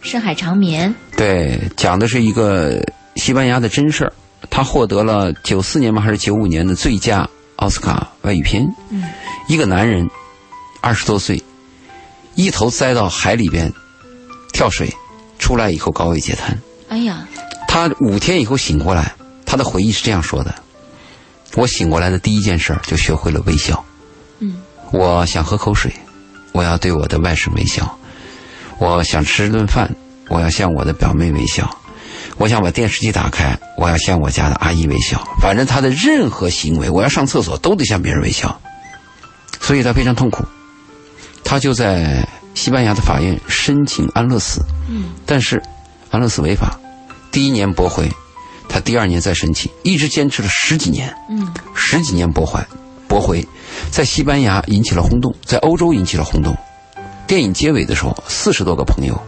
[0.00, 2.80] 深海长眠，对，讲的是一个
[3.14, 4.12] 西班牙的真事儿。
[4.50, 6.00] 他获得了九四年吗？
[6.00, 8.66] 还是九五年的最佳奥斯卡外语片。
[8.90, 9.04] 嗯，
[9.48, 10.08] 一个男人，
[10.80, 11.42] 二十多岁，
[12.34, 13.72] 一头栽到海里边
[14.52, 14.92] 跳水，
[15.38, 16.58] 出来以后高位截瘫。
[16.88, 17.26] 哎呀，
[17.66, 19.14] 他五天以后醒过来，
[19.44, 20.54] 他的回忆是这样说的：
[21.56, 23.84] 我醒过来的第一件事儿就学会了微笑。
[24.38, 24.62] 嗯，
[24.92, 25.92] 我想喝口水，
[26.52, 27.84] 我要对我的外甥微笑；
[28.78, 29.94] 我想吃顿饭，
[30.28, 31.64] 我要向我的表妹微笑；
[32.38, 35.22] 我想把电视机打开，我要向我家的阿姨微笑。
[35.40, 38.60] 反正他的任何行为，我要上厕所都得向别人微笑，
[39.60, 40.44] 所以他非常痛苦。
[41.44, 45.60] 他就在西班牙的法院申请安乐死，嗯，但是
[46.10, 46.78] 安乐死违法，
[47.32, 48.08] 第一年驳回，
[48.68, 52.60] 他第二年再申请，一直坚持了十几年，嗯，十几年驳回，
[53.08, 53.44] 驳回，
[53.90, 56.56] 在西班牙引起了轰动，在欧洲引起了轰动。
[57.26, 59.20] 电影结尾的时候，四十多个朋友，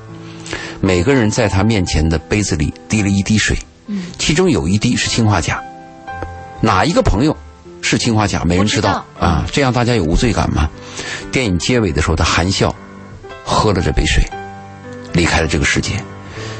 [0.80, 3.56] 每个人在他面前的杯子里滴了一滴水，
[3.86, 5.62] 嗯，其中有一滴是氰化钾，
[6.60, 7.36] 哪一个朋友
[7.82, 8.44] 是氰化钾？
[8.44, 10.68] 没人知道啊，这样大家有无罪感吗？
[11.30, 12.74] 电影结尾的时候，他含笑
[13.44, 14.24] 喝了这杯水，
[15.12, 15.92] 离开了这个世界。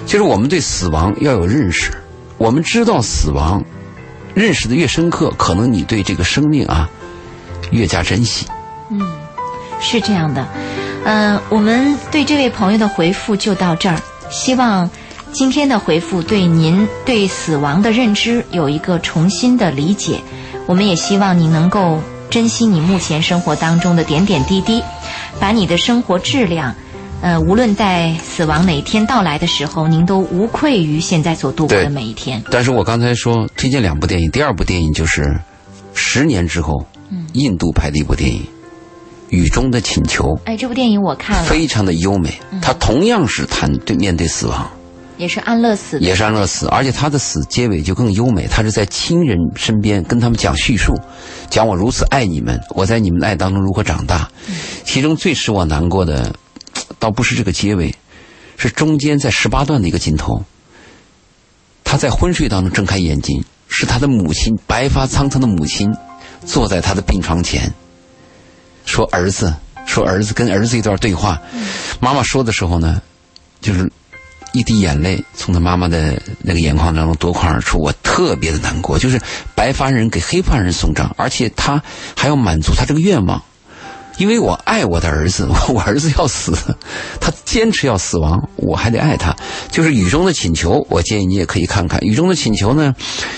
[0.06, 1.92] 就是我们对死亡要有认识，
[2.36, 3.64] 我们知道死亡，
[4.34, 6.88] 认识的越深刻，可能你对这个生命啊
[7.70, 8.46] 越加珍惜。
[8.90, 9.00] 嗯
[9.80, 10.46] 是这样的，
[11.04, 13.98] 呃，我们对这位朋友的回复就到这儿。
[14.30, 14.88] 希望
[15.32, 20.20] 今天的回复对您对死亡的认知有一个重新的理解。
[20.66, 22.00] 我们也希望你能够
[22.30, 24.82] 珍惜你目前生活当中的点点滴滴，
[25.40, 26.72] 把你的生活质量，
[27.22, 32.40] 呃，无论在死亡哪一天到来的时候，您都无愧于现在所度过的每一天。
[32.50, 35.40] 但是我刚才说推荐两部电影，第二部电影就是
[35.92, 36.86] 十年之后，
[37.32, 38.42] 印度拍的一部电影
[39.30, 42.38] 《雨中的请求》，哎，这部电影我看了，非常的优美。
[42.60, 44.70] 它同样是谈对面对死亡，
[45.16, 46.02] 也是安乐死的。
[46.04, 48.46] 也是安乐死，而且他的死结尾就更优美。
[48.46, 50.94] 他是在亲人身边跟他们讲叙述，
[51.48, 54.28] 讲我如此爱你们，我在你们的爱当中如何长大。
[54.84, 56.34] 其中最使我难过的，
[56.98, 57.94] 倒不是这个结尾，
[58.56, 60.42] 是中间在十八段的一个镜头。
[61.84, 65.88] 他在昏睡当中睁开眼睛，是他的母亲白发苍苍的母亲
[66.44, 67.72] 坐在他的病床前，
[68.90, 69.54] 说儿子，
[69.86, 71.40] 说儿子跟儿子一段对话。
[72.00, 73.00] 妈妈说的时候呢，
[73.60, 73.88] 就是
[74.52, 78.98] 一滴眼泪从他妈妈的那个眼眶当中夺眶而出，我特别的难过。
[78.98, 79.20] 就是
[79.54, 81.80] 白发人给黑发人送葬，而且他
[82.16, 83.40] 还要满足他这个愿望，
[84.18, 86.52] 因为我爱我的儿子， 我儿子要死，
[87.20, 89.36] 他坚持要死亡，我还得爱他。
[89.70, 92.92] 就是《雨中的请求》，我建议你也可以看看《雨中的请求》呢，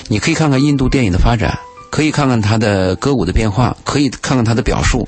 [0.09, 1.59] 你可以看看印度电影的发展，
[1.93, 5.07] 可以看看他的歌舞的变化，可以看看他的表述，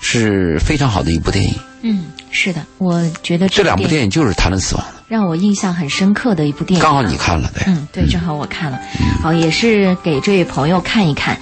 [0.00, 1.54] 是非常好的一部电影。
[1.82, 6.82] 嗯，是的，我觉得这两部电影就是谈论死亡的，让我印象很深刻的一部电影。
[6.82, 7.64] 刚好你看了，对。
[7.66, 8.80] 嗯，对，正好我看了，
[9.22, 11.38] 好，也是给这位朋友看一看。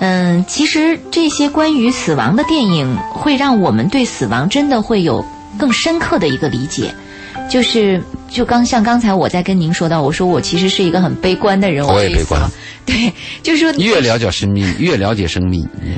[0.00, 5.24] 嗯，其实这些关于死亡的电影，会让我们对死亡真的会有
[5.56, 6.92] 更深刻的一个理解。
[7.48, 12.40] 就是，就刚像刚才我在跟您说到，我说我其实是一个很悲观的人，我也悲观
[12.84, 15.96] 对就是说 越了解生命，越了解生命，嗯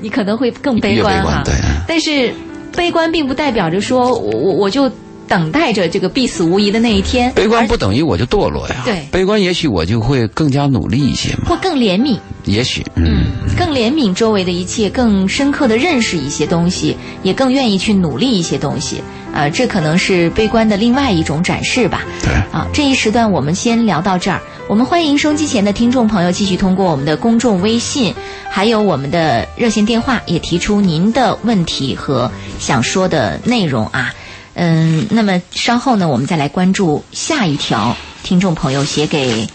[0.00, 1.42] 你可能会更悲观哈。
[1.86, 2.32] 但是
[2.76, 4.90] 悲观并不代表着说我我我就
[5.28, 8.82] 等待着这个必死无疑的那一天，悲观不等于我就堕落呀。
[8.84, 11.42] 对悲观也许我就会更加努力一些嘛。
[11.46, 12.18] 或更怜悯。
[12.44, 13.26] 也许，嗯，
[13.58, 19.02] 更怜悯周围的一切，更深刻的认识一些东西，也更愿意去努力一些东西。
[19.34, 22.02] 啊、这可能是悲观的另外一种展示吧。
[22.22, 22.32] 对。
[22.50, 24.40] 啊，这一时段我们先聊到这儿。
[24.66, 28.14] 我们欢迎收机前的听众朋友继续通过我们的公众微信，
[28.48, 34.12] 还有我们的热线电话，也提出您的问题和想说的内容啊。
[34.60, 39.46] 嗯，那么稍后呢，我们再来关注下一条听众朋友写给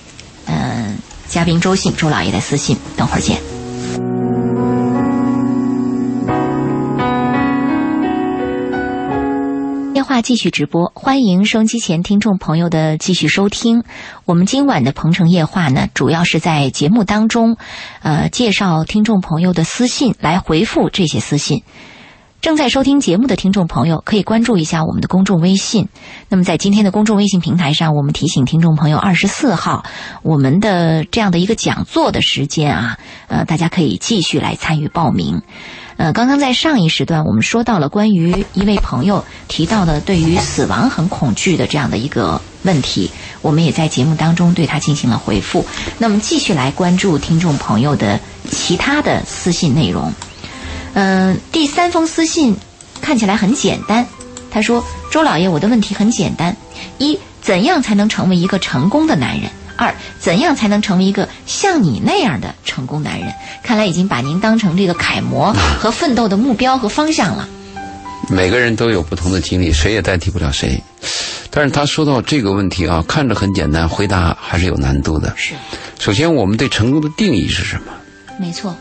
[0.46, 0.98] 嗯
[1.28, 2.78] 嘉宾周信周老爷的私信。
[2.96, 3.38] 等会儿见。
[9.94, 13.84] 电话继续直播，欢迎收音机前听众朋友的继续收听。
[14.24, 17.58] 我们今晚的《鹏城夜话》呢，主要是在节目当中，
[18.02, 21.64] 呃，介绍听众朋友的私信，来回复这些私信。
[22.44, 25.88] 正在收听节目的听众朋友，可以关注一下我们的公众微信。
[26.28, 29.86] 那么在今天的公众微信平台上，我们提醒听众朋友，二十四号
[30.24, 32.98] 我们的这样的一个讲座的时间啊，
[33.30, 35.42] 呃，大家可以继续来参与报名。
[35.96, 43.10] 呃，刚刚在上一时段，我们说到了关于一位朋友提到的对于死亡很恐惧的这样的一个问题，
[43.42, 45.66] 我们也在节目当中对他进行了回复。
[45.98, 48.20] 那么继续来关注听众朋友的
[48.52, 50.12] 其他的私信内容。
[50.94, 52.56] 嗯、第三封私信
[53.02, 54.06] 看起来很简单，
[54.52, 56.56] 他说：“周老爷，我的问题很简单：
[56.98, 59.50] 一，怎样才能成为一个成功的男人？
[59.76, 63.34] 二，怎样才能成为一个像你那样的成功男人？
[63.64, 67.50] 看来已经把您当成这个楷模和奋斗的目标和方向了。
[68.30, 70.82] 每个人都有不同的经历，谁也代替不了谁。
[71.50, 75.34] 但是他说到这个问题啊，看着很简单，回答还是有难度的。
[75.36, 75.54] 是，
[76.00, 77.92] 首先，我们对成功的定义是什么？
[78.40, 78.76] 没错，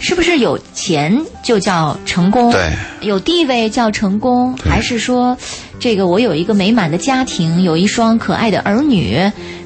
[0.00, 2.52] 是不是有钱就叫成功？
[2.52, 2.70] 对，
[3.00, 5.36] 有地位叫成功，还是说，
[5.80, 9.18] 这个我有一个美满的家庭，有一双可爱的儿女，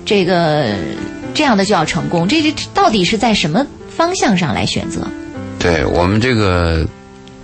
[0.05, 0.75] 这个
[1.35, 2.29] 这样的就叫成功？
[2.29, 5.07] 这这到底是在什么方向上来选择？
[5.59, 6.87] 对我们这个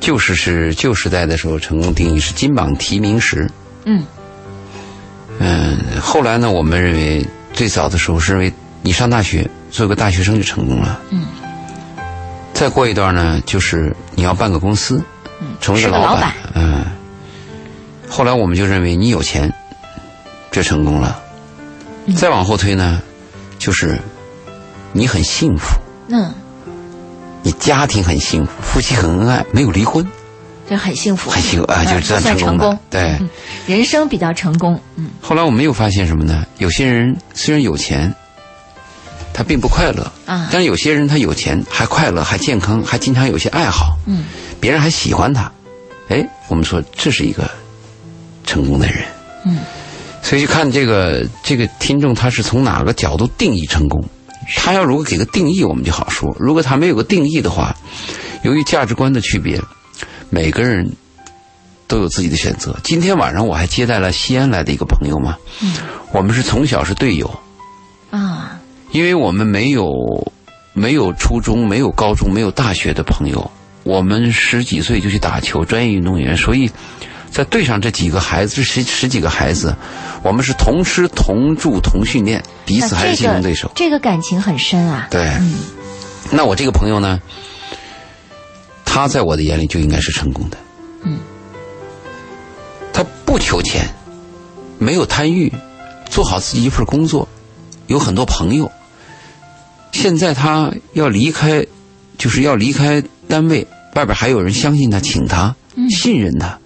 [0.01, 3.51] 旧时是旧时代的时候，成功定义是金榜题名时。
[3.85, 4.05] 嗯
[5.39, 11.01] 嗯，后来呢，我们认为最早的时候是认为你上大学做个大学生就成功了。
[11.11, 11.27] 嗯。
[12.57, 15.03] 再过一段呢，就是你要办个公司，
[15.41, 16.33] 嗯，成为是个老板。
[16.55, 16.85] 嗯。
[18.09, 19.53] 后来我们就认为你有钱，
[20.51, 21.23] 这成功了。
[22.07, 23.03] 嗯再往后推呢，
[23.59, 23.99] 就是
[24.93, 25.77] 你很幸福，
[26.09, 26.33] 嗯，
[27.43, 30.07] 你家庭很幸福，夫妻很恩爱，没有离婚，
[30.69, 32.79] 这很幸福，很幸福啊，嗯就算成功。
[32.89, 33.03] 对。
[33.21, 33.29] 嗯，
[33.67, 34.81] 人生比较成功。
[34.95, 36.47] 嗯后来我们又发现什么呢？
[36.59, 38.15] 有些人虽然有钱，
[39.37, 44.25] 他并不快乐啊但是有些人他有钱还快乐，还健康，还经常有些爱好，嗯
[44.59, 45.53] 别人还喜欢他。
[46.09, 47.51] 哎，我们说这是一个
[48.47, 49.05] 成功的人。
[49.45, 49.59] 嗯，
[50.23, 54.03] 所以就看这个这个听众他是从哪个角度定义成功。
[54.57, 57.77] 他要如果给个定义，我们就好说；如果他没有个定义的话，
[58.43, 59.61] 由于价值观的区别，
[60.31, 60.91] 每个人
[61.87, 62.75] 都有自己的选择。
[62.83, 65.75] 今天晚上我还接待了西安来的一个朋友嘛，嗯
[66.13, 67.29] 我们是从小是队友，
[68.11, 68.59] 啊，
[68.91, 69.93] 因为我们没有
[70.73, 73.51] 没有初中、没有高中、没有大学的朋友，
[73.83, 76.71] 我们十几岁就去打球，专业运动员，所以
[77.31, 79.75] 在队上这几个孩子，这十十几个孩子，
[80.23, 83.71] 我们是同吃同住同训练，彼此还是竞争对手。
[83.75, 85.09] 这个感情很深啊。
[85.11, 85.55] 对，嗯
[86.31, 87.21] 那我这个朋友呢，
[88.85, 90.57] 他在我的眼里就应该是成功的。
[91.05, 91.19] 嗯，
[92.93, 93.89] 他不求钱，
[94.79, 95.53] 没有贪欲，
[96.11, 97.29] 做好自己一份工作，
[97.87, 98.71] 有很多朋友。
[99.93, 101.65] 现在他要离开，
[102.19, 106.59] 就是要离开单位，外边还有人相信他，请他，嗯信任他。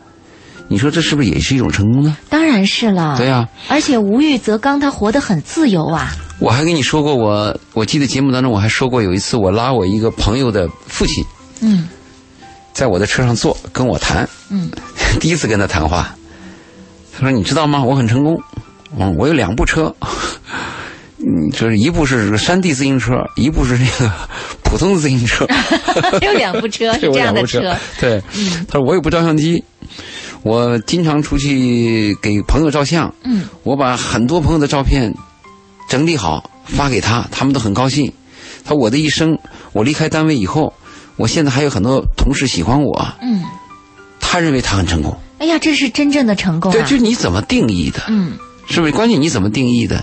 [0.69, 2.17] 你说这是不是也是一种成功呢？
[2.29, 3.17] 当然是了。
[3.17, 6.13] 对呀、而且无欲则刚，他活得很自由啊。
[6.39, 11.25] 我还跟你说过，我我记得节目当中我还说过，有一次我拉我一个朋友的父亲，
[11.61, 11.89] 嗯
[12.73, 14.71] 在我的车上坐，跟我谈，嗯
[15.21, 16.15] 第一次跟他谈话，
[17.13, 17.83] 他说：“你知道吗？
[17.83, 18.41] 我很成功，
[18.97, 19.95] 嗯，我有两部车，
[21.23, 24.11] 嗯，就是一部是山地自行车，一部是那个
[24.65, 25.47] 普通自行车，
[26.23, 27.77] 有两部车 是这样的车车。。
[28.01, 28.23] 对，
[28.69, 29.63] 他说我有部照相机，
[30.43, 35.13] 我经常出去给朋友照相，嗯我把很多朋友的照片
[35.89, 38.11] 整理好发给他，他们都很高兴。
[38.65, 39.39] 他说我的一生，
[39.73, 40.73] 我离开单位以后，
[41.17, 43.43] 我现在还有很多同事喜欢我，嗯，
[44.21, 45.15] 他认为他很成功。
[45.39, 46.75] 哎呀，这是真正的成功啊。
[46.75, 48.33] 对，就你怎么定义的，嗯
[48.71, 48.93] 是不是？
[48.93, 50.03] 关键你怎么定义的，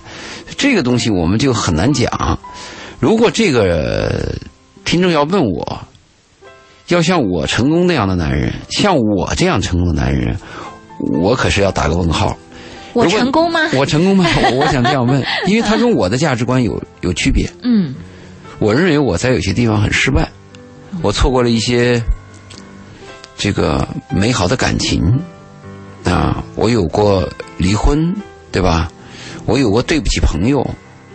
[0.57, 2.37] 这个东西我们就很难讲。
[2.99, 4.35] 如果这个呃
[4.85, 5.79] 听众要问我，
[6.89, 10.37] 要像我成功那样的男人，像我这样成功的男人，
[11.21, 12.37] 我可是要打个问号。
[12.93, 13.59] 我成功吗？
[13.73, 14.25] 我成功吗？
[14.51, 17.49] 我 我想这样问，因为他跟我的价值观有有区别。
[17.63, 17.93] 嗯
[18.59, 20.27] 我认为我在有些地方很失败，
[21.03, 22.01] 我错过了一些
[23.37, 24.99] 这个美好的感情
[26.05, 28.15] 啊，我有过离婚，
[28.51, 28.91] 对吧？
[29.45, 30.65] 我有过对不起朋友，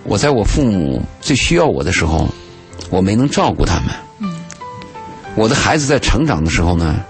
[0.04, 2.28] 我在我父母最需要我的时候，
[2.90, 3.90] 我没能照顾他们。
[4.20, 4.40] 嗯，
[5.34, 7.04] 我的孩子在成长的时候呢，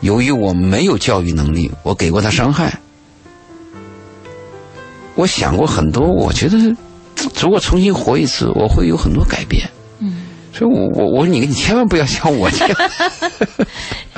[0.00, 2.72] 由于我没有教育能力，我给过他伤害。
[5.14, 6.56] 我想过很多，我觉得
[7.40, 9.68] 如果重新活一次，我会有很多改变。
[9.98, 12.76] 嗯，所以我我我说你你千万不要像我这样，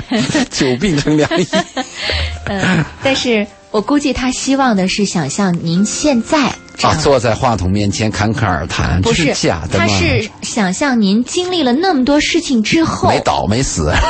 [0.51, 1.47] 久病成良医。
[2.45, 6.47] 嗯，但是我估计他希望的是想象您现在
[6.81, 9.85] 啊，坐在话筒面前侃侃而谈，不这是假的吗？
[9.85, 13.91] 他是想象您经历了那么多事情之后，没倒没死。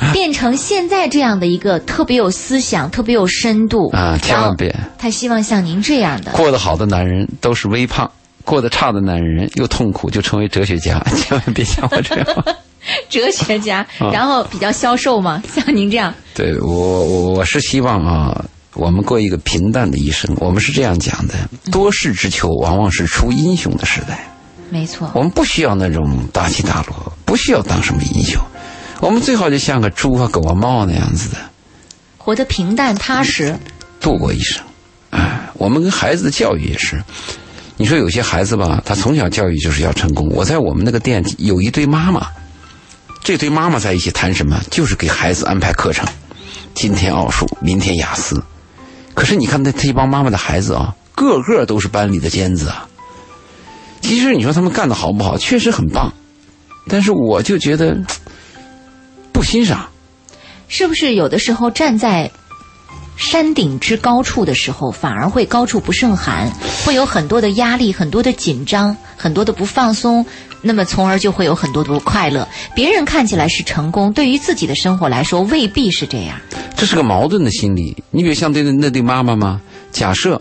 [0.14, 8.10] 变成现在这样的一个特别有思想、特别有深度啊千万别他希望像您这样的，过得好的男人都是微胖，
[8.44, 10.98] 过得差的男人又痛苦，就成为哲学家。
[11.16, 12.26] 千万别像我这样。
[13.08, 16.68] 哲学家，啊然后比较消瘦嘛， 像您这样，对我
[17.04, 20.34] 我我是希望啊，我们过一个平淡的一生。
[20.40, 21.34] 我们是这样讲的：
[21.70, 24.24] 多事之秋，往往是出英雄的时代。
[24.70, 25.10] 没错。
[25.14, 28.40] 我们不需要那种大起大落，不需要当什么英雄，
[29.00, 31.36] 我们最好就像个猪啊、狗啊、猫啊那样子的
[32.18, 33.58] 活得平淡踏实，
[34.00, 34.62] 度过一生。
[35.10, 37.02] 哎，我们跟孩子的教育也是。
[37.78, 40.28] 你说有些孩子吧，他从小教育就是要成功。
[40.30, 42.26] 我在我们那个店有一堆妈妈，
[43.28, 44.58] 这对妈妈在一起谈什么？
[44.70, 46.08] 就是给孩子安排课程，
[46.72, 48.42] 今天奥数，明天雅思。
[49.12, 52.88] 可是你看那这帮妈妈的孩子啊，个个都是班里的尖子啊。
[54.00, 56.10] 其实你说他们干的好不好，确实很棒，
[56.88, 57.94] 但是我就觉得
[59.30, 59.86] 不欣赏。
[60.68, 62.30] 是不是有的时候站在
[63.18, 66.50] 山顶之高处的时候，反而会高处不胜寒，
[66.86, 70.24] 会有很多的压力、很多的紧张、很多的不放松，
[70.62, 72.46] 那么从而就会有很多的快乐。
[72.74, 76.38] 别人看起来是成功，对于自己的生活来说未必是这样。
[76.76, 77.96] 这是个矛盾的心理。
[78.10, 79.60] 你比如像对那对妈妈吗？
[79.90, 80.40] 假设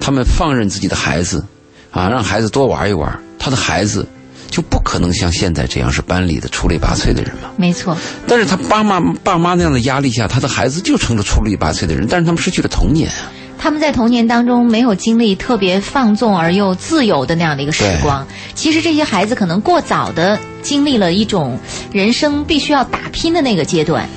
[0.00, 1.44] 他们放任自己的孩子，
[1.90, 4.06] 啊，让孩子多玩一玩，他的孩子
[4.50, 7.50] 就不可能像现在这样是班里的出类拔萃的人嘛。
[7.56, 13.30] 没错，但是他爸妈爸妈那样的压力下，他的孩子就成了出类拔萃的人，但是他们失去了童年啊。
[13.66, 18.24] 他们在童年当中没有经历特别放纵而又自由的那样的一个时光。
[18.54, 21.58] 其实这些孩子可能过早的经历了一种
[21.90, 24.08] 人生必须要打拼的那个阶段。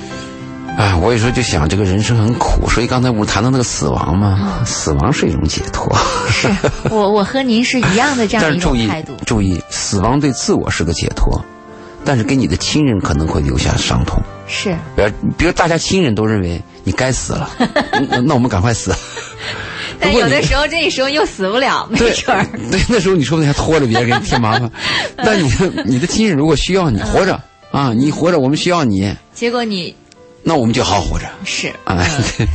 [0.78, 5.92] 哎，我有时候就想，这个人生很苦，所以刚才我们谈到那个死亡嘛，死亡是一种解脱。
[6.28, 6.48] 是
[6.88, 9.16] 我我和您是一样的这样一种 态度。
[9.26, 11.44] 注意，死亡对自我是个解脱，
[12.10, 14.20] 但是给你的亲人可能会留下伤痛。
[14.48, 17.48] 是，比如比如大家亲人都认为你该死了，
[18.26, 18.92] 那我们赶快死。
[20.00, 22.44] 但有的时候这时候又死不了， 没准儿。
[22.68, 24.68] 对，那时候你说不定还拖着别人给你添麻烦。
[25.18, 27.40] 但你的你的亲人如果需要你活着
[27.70, 29.14] 啊，你活着，我们需要你。
[29.32, 29.94] 结果你。
[30.42, 31.26] 那我们就好好活着。
[31.44, 31.70] 是，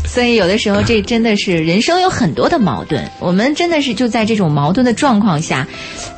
[0.05, 5.65] 所以有的时候这真的是人生有很多的矛盾，我们真的是就在这种矛盾的状况下，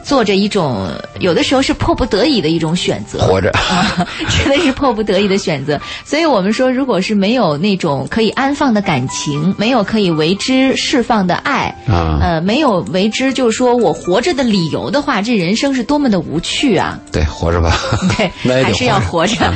[0.08, 0.90] 做着一种
[1.20, 3.20] 有的时候是迫不得已的一种选择。
[3.20, 3.52] 活着，
[4.32, 5.78] 真的是迫不得已的选择。
[6.06, 16.98] 所以我们说，如果是没有那种可以安放的感情，没有可以为之释放的爱，啊，呃，没有为之就是说我活着的理由的话，这人生是多么的无趣啊！
[17.12, 17.78] 对，活着吧。
[18.18, 19.54] 对，还是要活着。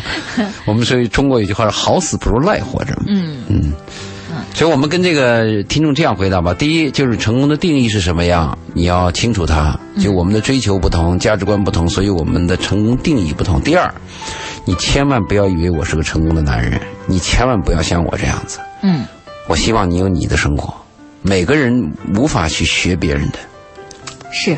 [0.66, 1.98] 我们所以中国有句话是“好”。
[2.02, 2.94] 死不如赖活着。
[3.08, 3.72] 嗯嗯，
[4.54, 9.78] 所以我们跟这个听众这样回答吧：第一，就是成功的定义是什么样，你要清楚它。
[10.00, 13.60] 就我们的追求不同，价值观不同，所以我们的成功定义不同。
[13.62, 13.92] 第二，
[14.66, 18.60] 你千万不要以为我是个成功的男人，你千万不要像我这样子。
[18.84, 19.06] 嗯，
[19.48, 20.74] 我希望你有你的生活。
[21.22, 23.40] 每个人无法去学别人的。
[24.32, 24.56] 是。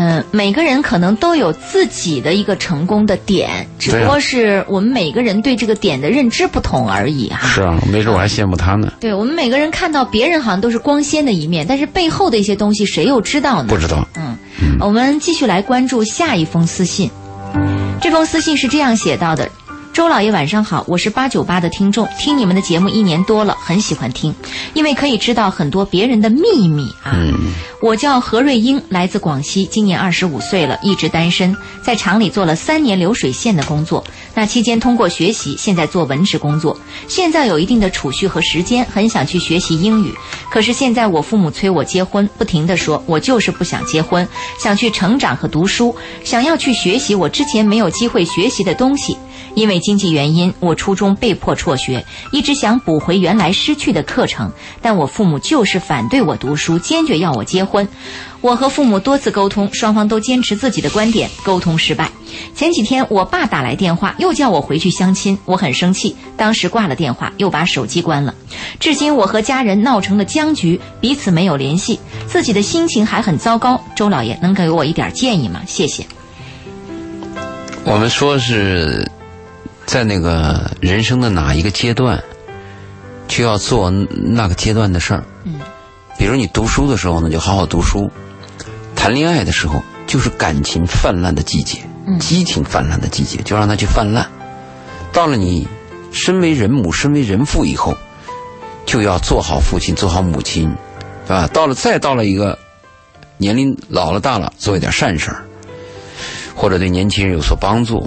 [0.00, 7.48] 嗯，每个人可能都有自己的一个成功的点，只不过是我们每个人对这个点的认知不同而已哈。
[7.48, 8.92] 是啊，没准我还羡慕他呢。
[9.00, 13.68] 对我们每个人看到别人好像都是光鲜的一面，但是背后的一些东西谁又知道呢？
[13.68, 14.06] 不知道。
[14.14, 14.36] 嗯，
[14.78, 17.10] 我们继续来关注下一封私信。
[18.00, 19.50] 这封私信是这样写到的。
[19.98, 24.32] 周老爷晚上好，我是八九八的听众，听你们的节目一年多了，很喜欢听，
[24.72, 27.18] 因为可以知道很多别人的秘密啊。
[27.82, 34.04] 我叫何瑞英，来自广西，今年二十五岁了，一直单身，在厂里做了三年流水线的工作。
[34.36, 36.78] 那期间通过学习，现在做文职工作，
[37.08, 40.14] 现在有一定的储蓄和时间，很想去学习英语。
[40.48, 44.28] 可是现在我父母催我结婚，不停的说，我就是不想结婚，
[44.60, 45.92] 想去成长和读书，
[46.22, 49.18] 想要去学习我之前没有机会学习的东西。
[49.58, 57.88] 因为经济原因，我初中被迫辍学，一直想补回原来失去的课程，但我父母就是反对我读书，坚决要我结婚。
[58.40, 62.08] 我和父母多次沟通，双方都坚持自己的观点，沟通失败。
[62.54, 68.32] 前几天我爸打来电话，又叫我回去相亲，我很生气，当时挂了电话，又把手机关了。
[68.78, 71.98] 至今我和家人闹成了僵局，彼此没有联系，
[72.28, 73.82] 自己的心情还很糟糕。
[73.96, 75.62] 周老爷能给我一点建议吗？
[75.66, 76.06] 谢谢。
[77.84, 79.10] 我们说是。
[79.88, 82.22] 在那个人生的哪一个阶段，
[83.26, 85.24] 就要做那个阶段的事儿。
[85.44, 85.54] 嗯，
[86.18, 88.06] 比如你读书的时候呢，就好好读书；
[88.94, 91.78] 谈恋爱的时候，就是感情泛滥的季节，
[92.20, 94.28] 激情泛滥的季节，就让它去泛滥。
[95.10, 95.66] 到了你
[96.12, 97.96] 身为人母、身为人父以后，
[98.84, 100.68] 就要做好父亲、做好母亲，
[101.26, 101.46] 是吧？
[101.46, 102.58] 到了再到了一个
[103.38, 105.42] 年龄老了大了，做一点善事儿，
[106.54, 108.06] 或者对年轻人有所帮助。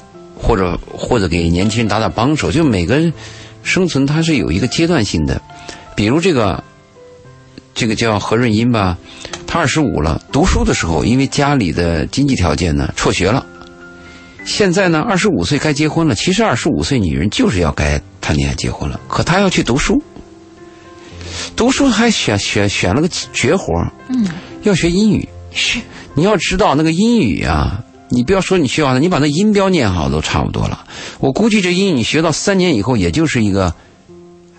[0.52, 3.14] 或者或者给年轻人打打帮手，就每个人
[3.64, 5.41] 生存它是有一个阶段性的。
[5.95, 6.62] 比如这个
[7.74, 8.97] 这个叫何润英吧，
[9.47, 13.45] 他二十五了，读书的时候因为家里的经济条件呢辍学了。
[14.43, 20.04] 现在呢二十五岁该结婚了，其实二十五岁女人就是要该谈恋爱结婚了，可她要去读书，
[21.56, 23.74] 读书还选选选了个绝活
[24.10, 24.28] 嗯，
[24.64, 25.26] 要学英语。
[25.54, 25.80] 是，
[26.14, 27.82] 你要知道那个英语啊。
[28.12, 30.86] 你不要说你学好了，你把那音标念好都差不多了。
[31.20, 33.74] 我估计这英语你学到三年以后，也就是一个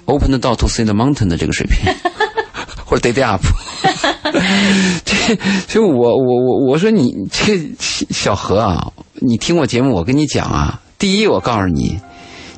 [0.07, 1.93] open the door to see the mountain 的这个水平，
[2.85, 3.43] 或者 day up。
[5.05, 5.37] 这，
[5.69, 12.01] 就我我我我说你这小何啊，你听我节目，我跟你讲啊，第一，我告诉你，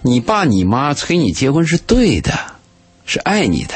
[0.03, 2.33] 你爸你妈催你结婚是对的，
[3.05, 3.75] 是爱你的。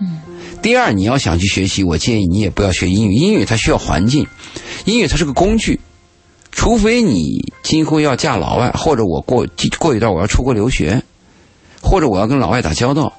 [0.00, 0.20] 嗯。
[0.60, 4.26] 第二，你要想去学习，我建议你也不要学英语，英语它需要环境，
[4.84, 5.78] 英语它是个工具，
[6.60, 9.46] 除非你今后要嫁老外，或者我过
[9.78, 11.02] 过一段我要出国留学，
[11.80, 13.10] 或者我要跟老外打交道。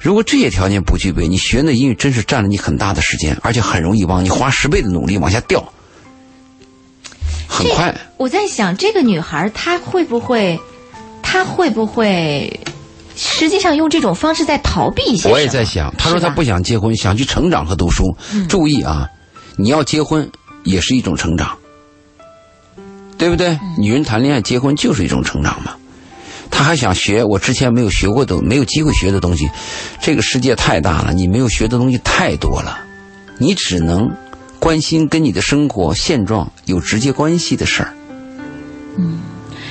[0.00, 5.62] 如果这些条件不具备，你学那英语真是占了你很大的时间，而且很容易往你花十倍的努力往下掉，
[7.46, 7.94] 很快。
[8.16, 10.58] 我在想，这个女孩她会不会，
[11.22, 12.60] 她会不会，
[13.14, 15.28] 实际上用这种方式在逃避一些？
[15.28, 18.06] 我也在想，她说她不想结婚，想去成长和读书。
[18.48, 19.06] 注意啊，
[19.58, 20.26] 你要结婚
[20.64, 21.58] 也是一种成长，
[23.20, 23.56] 对不对？
[23.76, 25.74] 女人谈恋爱、结婚就是一种成长嘛。
[26.50, 29.48] 他还想学我之前没有学过的、没有机会学的东西。
[30.00, 32.80] 这个世界太大了，你没有学的东西太多了，
[33.38, 34.10] 你只能
[34.58, 37.92] 关心跟你的生活现状有直接关系的事儿。
[38.96, 39.20] 嗯，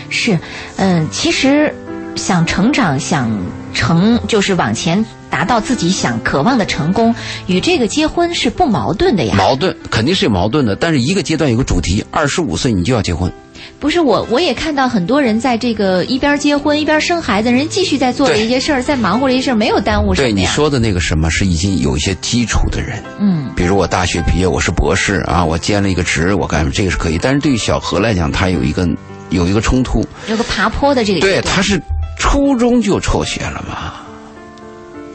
[0.09, 0.39] 是，
[0.77, 1.73] 嗯，其实
[2.15, 3.29] 想成长、想
[3.73, 7.13] 成，就是往前达到自己想渴望的成功，
[7.47, 9.35] 与这个结婚是不矛盾的呀。
[9.37, 13.31] 矛盾肯定是有矛盾的，但是一个阶段有个主题，二十五岁你就要结婚。
[13.77, 23.01] 不是我，我也看到很多人在这个一边结婚一边生孩子，人继续在做着一些事儿，在忙活这些事儿，没有耽误什么对你说的那个什么，是已经有一些基础的人。
[23.19, 27.17] 嗯，比如我大学毕业，我是博士啊，我兼了一个职，我干这个是可以。
[27.21, 28.87] 但是对于小何来讲，他有一个
[29.29, 31.19] 有一个冲突，有个爬坡的这个。
[31.19, 31.81] 对，他是
[32.17, 33.93] 初中就辍学了嘛。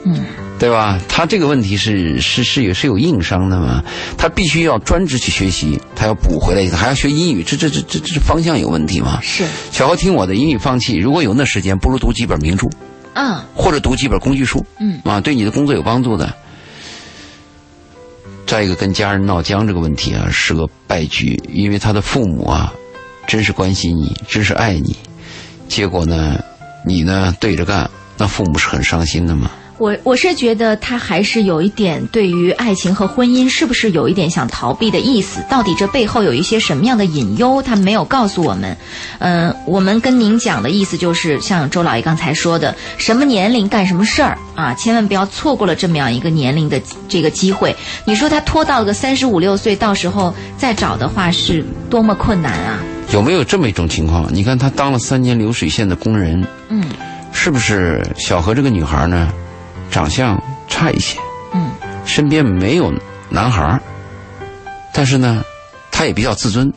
[0.04, 0.24] 嗯。
[0.56, 0.98] 对吧？
[1.08, 3.82] 他这个问题是是是也是有硬伤的嘛？
[4.16, 9.18] 他必须要专职去学习，他要补回来，他还要学英语，这这这这这方向有问题吗？
[9.20, 9.44] 是。
[9.72, 12.68] 小何听我的，英语放弃，如果有那时间，不如读几本名著，
[13.14, 16.32] 嗯，或者读几本工具书，嗯，啊，对你的工作有帮助的。
[18.46, 22.72] 再一个，跟家人闹僵这个问题啊，是个败局，因为他的父母啊，
[23.26, 24.96] 真是关心你，真是爱你，
[25.68, 26.38] 结果呢，
[26.86, 29.50] 你呢对着干，那父母是很伤心的嘛。
[29.78, 35.44] 我我是觉得他还是有一点对于爱情和婚姻是不是有一点想逃避的意思？
[35.50, 37.60] 到底这背后有一些什么样的隐忧？
[37.60, 38.76] 他没有告诉我们。
[39.18, 47.74] 嗯，我们跟您讲的意思就是，像周老爷刚才说的，什么年龄干什么事儿啊，千万不要错过了这么样一个年龄的这个机会。
[48.04, 52.78] 你说他拖到个三十五六岁，到时候再找的话是多么困难啊？
[53.12, 54.28] 有没有这么一种情况？
[54.32, 56.84] 你看他当了三年流水线的工人，嗯，
[57.32, 59.32] 是不是小何这个女孩呢？
[59.90, 61.18] 长相差一些，
[61.52, 61.70] 嗯，
[62.04, 62.92] 身边没有
[63.30, 63.80] 男孩
[64.92, 65.44] 但是呢，
[65.90, 66.72] 他也比较自尊，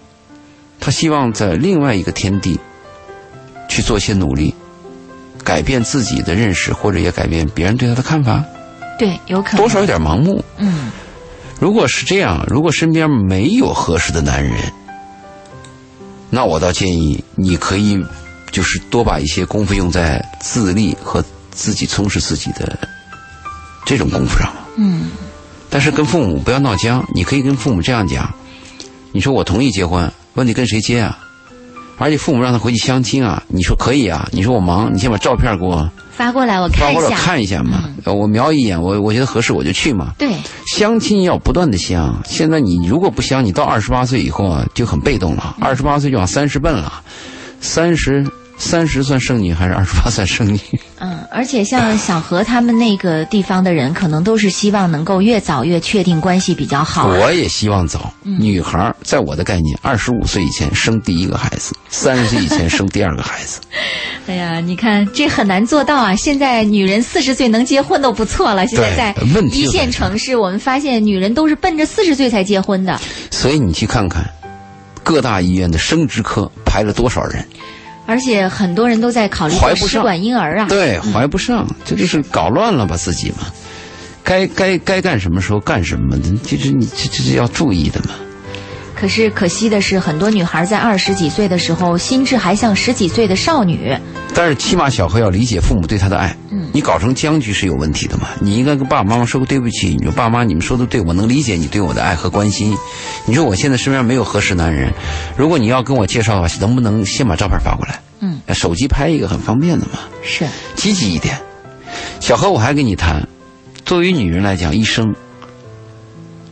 [0.80, 2.60] 他希望在另外一个天地
[3.68, 4.54] 去做一些努力，
[5.44, 8.44] 改变自己的认识，或者也改变别人对他的看法。
[8.98, 10.44] 对，有可能多少有点盲目。
[10.58, 10.92] 嗯，
[11.60, 14.56] 如果是这样，如果身边没有合适的男人，
[16.30, 18.04] 那我倒建议你可以
[18.52, 21.24] 就是多把一些功夫用在自立和
[21.58, 22.78] 自己充实自己的。
[23.86, 25.12] 这种功夫上，嗯，
[25.70, 27.02] 但是跟父母不要闹僵。
[27.16, 28.30] 你可以跟父母这样讲
[29.14, 31.18] ：“你说我同意结婚，问你跟谁结啊？
[31.98, 34.28] 而且父母让他回去相亲啊，你说可以啊？
[34.34, 37.90] 你说我忙，你先把照片给我发过来，我看一下，发过来看一下嘛。
[38.04, 40.12] 我瞄一眼，我我觉得合适，我就去嘛。
[40.18, 40.36] 对，
[40.76, 42.22] 相亲要不断的相。
[42.26, 45.56] 现在你如果不相，你到二十八岁以后啊，就很被动了。
[45.62, 47.02] 二十八岁就往三十奔了，
[47.62, 48.30] 三十。
[48.58, 50.60] 三十算剩女还是二十八算剩女？
[51.00, 57.08] 嗯，而且像小何他们那个地方的人，可能都是希望能够越早越确定关系比较好。
[57.08, 58.12] 我也希望早。
[58.24, 63.62] 女孩在我的概念，二十五岁以前生第一个孩子，三十岁以前生第二个孩子。
[64.28, 66.16] 哎呀，你看这很难做到啊！
[66.16, 68.66] 现在女人四十岁能结婚都不错了。
[68.68, 69.16] 现在在
[69.54, 73.00] 一线城市，我们发现女人都是奔着四十岁才结婚的。
[73.32, 74.28] 所以你去看看，
[75.04, 77.48] 各大医院的生殖科排了多少人？
[78.08, 83.46] 而且很多人都在考虑试管婴儿啊，对，怀不上，这就是搞乱了吧自己嘛？
[84.24, 88.16] 该该该干什么时候干什么，这是你这这是要注意的嘛。
[89.00, 93.96] 可是可惜的是，很多女孩在二十几岁的时候，心智还像十几岁的少女。
[94.34, 96.36] 但是起码小何要理解父母对他的爱。
[96.50, 98.30] 嗯，你搞成僵局是有问题的嘛？
[98.42, 99.96] 你应该跟爸爸妈妈说个对不起。
[100.00, 102.76] 你说爸妈，你们说的对，我能理解你对我的爱和关心。
[103.28, 104.92] 你说我现在身边没有合适男人，
[105.38, 108.00] 如果你要跟我介绍的话，能不能先把照片发过来？
[108.22, 110.00] 嗯，手机拍一个很方便的嘛。
[110.24, 111.38] 是，积极一点。
[112.20, 113.28] 小何，我还跟你谈，
[113.86, 115.14] 作为女人来讲，一生，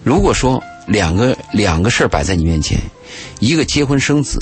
[0.04, 0.62] 如果说。
[0.86, 2.80] 两个两个事儿摆在你面前，
[3.40, 4.40] 一个结婚生子，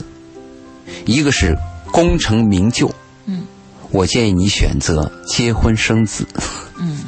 [1.06, 1.58] 一个是
[1.92, 2.94] 功成名就。
[3.26, 3.44] 嗯，
[3.92, 6.28] 我建议你选择结婚生子。
[6.80, 7.04] 嗯，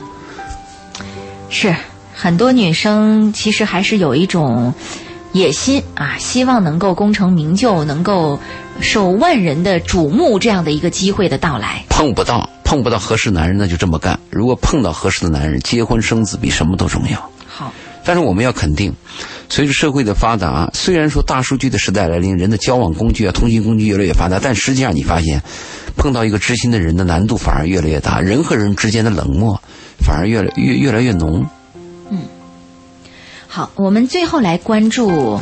[1.50, 1.76] 是
[2.14, 4.74] 很多女生其实还是有一种
[5.34, 8.40] 野心啊，希望能够功成名就，能够
[8.80, 11.84] 受万人的瞩目这样的一个机会的到来。
[11.90, 12.50] 碰不到。
[12.66, 17.30] 碰不到合适男人，那就这么干；如果碰到合适的男人，结婚生子比什么都重要。
[18.06, 18.94] 但是我们要肯定，
[19.50, 25.42] 随着社会的发达，虽然说大数据的时代来临，人的交往工具啊、通讯工具越来越发达，但实际上你发现，
[25.98, 29.60] 碰到一个知心的人的难度反而越来越大，人和人之间的冷漠
[29.98, 31.46] 反而越来越越来越浓。
[32.12, 32.20] 嗯
[33.48, 35.40] 好，我们最后来关注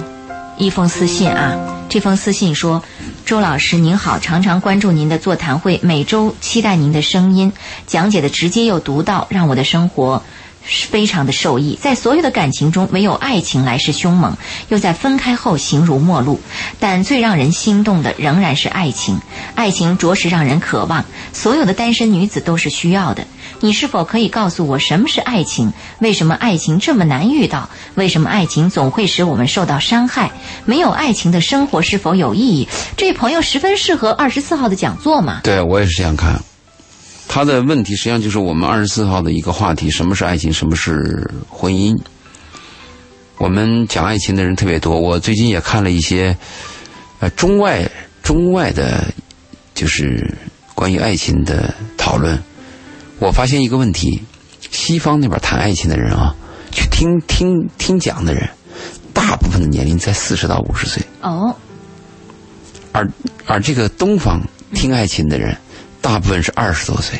[0.57, 1.57] 一封私信啊。
[1.89, 2.81] 这封私信说
[3.25, 7.51] ：“周老师您好，常常关注您的座谈会，每周期待您的声音，
[7.85, 10.23] 讲解的直接又独到，让我的生活。”
[10.65, 14.37] 是非常的受益，在所有的感情中，唯有爱情来势凶猛，
[14.69, 16.39] 又在分开后形如陌路。
[16.79, 19.19] 但最让人心动的仍然是爱情，
[19.55, 21.05] 爱情着实让人渴望。
[21.33, 23.25] 所有的单身女子都是需要的。
[23.59, 25.73] 你是否可以告诉我什么是爱情？
[25.99, 27.69] 为什么爱情这么难遇到？
[27.95, 30.31] 为什么爱情总会使我们受到伤害？
[30.65, 32.67] 没有爱情的生活是否有意义？
[32.97, 35.41] 这位朋友十分适合二十四号的讲座嘛？
[35.43, 36.41] 对我也是这样看。
[37.27, 40.53] 他的问题实际上就是我们二十四号的一个话题：什么是爱情？
[40.53, 41.97] 什么是婚姻？
[43.37, 44.99] 我们讲爱情的人特别多。
[44.99, 46.37] 我最近也看了一些，
[47.19, 47.89] 呃，中外
[48.21, 49.11] 中外的，
[49.73, 50.31] 就是
[50.75, 52.39] 关于爱情的讨论。
[53.19, 54.21] 我发现一个问题：
[54.69, 56.35] 西方那边谈爱情的人啊，
[56.71, 58.47] 去听听听讲的人，
[59.11, 61.01] 大部分的年龄在四十到五十岁。
[61.21, 61.55] 哦。
[62.91, 63.09] 而
[63.47, 64.39] 而这个东方
[64.75, 65.57] 听爱情的人。
[66.03, 67.17] 大部分是二十多岁，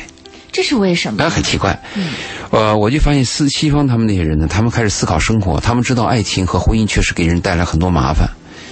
[0.52, 1.24] 这是为什么？
[1.24, 1.76] 哎，很奇怪。
[1.94, 2.10] 嗯，
[2.50, 8.28] 呃，我就发现西西方他们那些人呢，他们开始思考生活，他们知道爱情和婚姻确实给人带来很多麻烦，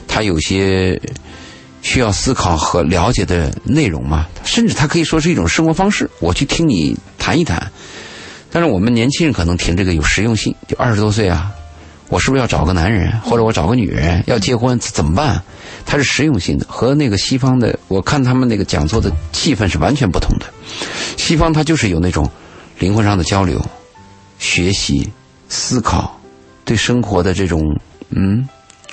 [0.07, 1.01] 他有些
[1.81, 6.09] 需要思考和了解的内容嘛，甚至他可以说是一种生活方式。
[6.21, 7.73] 我去听你谈一谈，
[8.51, 11.51] 但是我们年轻人可能听这个有实用性，就二十多岁啊，
[12.09, 15.43] 我是不是要找个男人，或者我找个女人要结婚怎么办？
[15.85, 20.47] 它是实用性的，和那个西方的，我看他们那个讲座的气氛是完全不同的。
[21.17, 22.29] 西方它就是有那种
[22.79, 23.61] 灵魂上的交流、
[24.39, 25.09] 学习、
[25.49, 26.19] 思考、
[26.65, 27.63] 对生活的这种
[28.11, 28.47] 嗯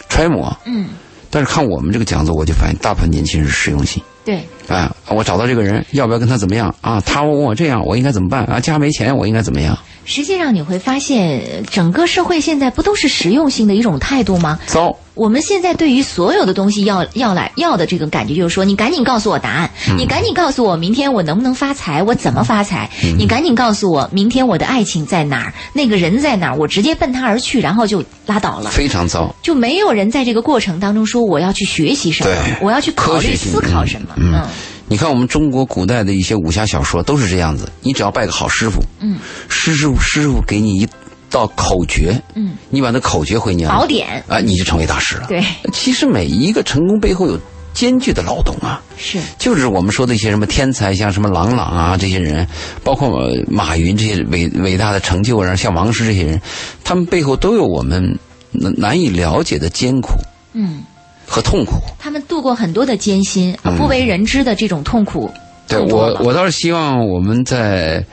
[0.10, 0.56] 揣摩。
[0.66, 0.90] 嗯。
[1.32, 4.02] 但是看我们这个讲座，我就发现大部分年轻人是实用性。
[4.26, 4.44] 对。
[4.68, 7.00] 啊，我找到这个人，要不要跟他怎么样啊？
[7.02, 8.60] 他问我这样，我应该怎么办啊？
[8.60, 9.78] 家没钱，我应该怎么样？
[10.10, 14.60] 实际上你会发现，整个社会现在不都是实用性的一种态度吗？
[14.66, 14.98] 糟。
[15.14, 22.90] 我们现在对于所有的东西要要来要的这个感觉，就是说，你赶紧告诉我答案，你赶紧告诉我明天我能不能发财，我怎么发财？
[23.20, 28.72] 你赶紧告诉我明天我的爱情在哪儿，那个人在哪儿，我直接奔他而去，然后就拉倒了。
[28.72, 29.32] 非常糟。
[29.44, 32.32] 就没有人在这个过程当中说我要去学习什么，
[32.64, 34.16] 我要去考虑思考什么。
[34.18, 34.42] 嗯。
[34.90, 37.72] 你看，我们中国古代的一些武侠小说都是这样子。
[37.82, 40.88] 你只要拜个好师傅，嗯，师师傅师傅给你一
[41.30, 45.28] 道口诀，嗯，你把那口诀会念，宝典啊，你就成为大师了。
[45.28, 47.40] 对，其实每一个成功背后有
[47.72, 52.48] 艰巨的劳动啊，是，就是我们说的一些什么天才，像什么郎朗啊这些人，
[52.84, 56.42] 包括马云这些伟伟大的成就，然后像王石这些人，
[56.84, 58.18] 他们背后都有我们
[58.52, 60.10] 难难以了解的艰苦，
[60.54, 60.84] 嗯。
[61.30, 65.32] 和痛苦，他们度过很多的艰辛，不为人知的这种痛苦。
[65.68, 68.04] 对我，我倒是希望我们在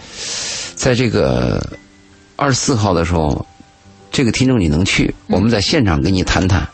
[0.75, 1.67] 在这个
[2.37, 3.47] 二十四号的时候，
[4.13, 6.69] 这个听众你能去，我们在现场跟你谈谈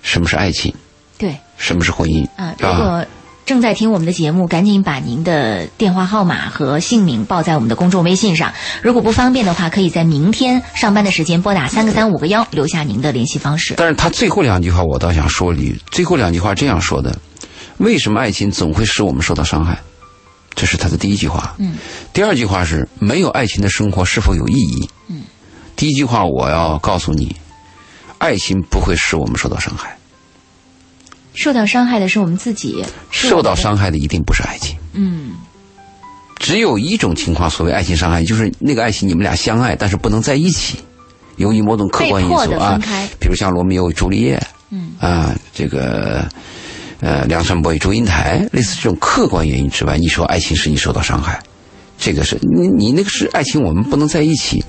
[0.00, 0.74] 什么是爱情，
[1.18, 2.54] 对，什么是婚姻啊？
[2.58, 3.04] 如果。
[3.48, 8.52] 正在听我们的节目，赶紧把您的电话号码和姓名报在我们的公众微信上。
[8.82, 13.72] 如果不方便的话，可以在明天上班的时间拨打三个三五个幺，留下您的联系方式。
[13.78, 17.18] 但是他最后两句话，我倒想说一句：最后两句话这样说的，
[17.78, 19.80] 为什么爱情总会使我们受到伤害？
[20.54, 21.54] 这是他的第一句话。
[21.56, 21.76] 嗯。
[22.12, 24.90] 第二句话是没有爱情的生活是否有意义？
[25.08, 25.22] 嗯。
[25.74, 27.34] 第一句话我要告诉你，
[28.18, 29.97] 爱情不会使我们受到伤害。
[31.38, 32.84] 受到伤害的是我们自己。
[33.12, 34.76] 受到伤害的一定不是爱情。
[34.92, 35.34] 嗯。
[36.40, 40.78] 只有一种情况，所谓爱情伤害，就是那个爱情你们俩相爱，但是不能在一起，
[41.36, 42.80] 由于某种客观因素啊，
[43.20, 46.28] 比如像罗密欧与朱丽叶，嗯啊，这个
[47.00, 51.40] 呃梁山伯与祝英台，类似这种客观原因之外，你说爱情使你受到伤害，
[51.98, 54.64] 这个是你你那个是爱情，我们不能在一起。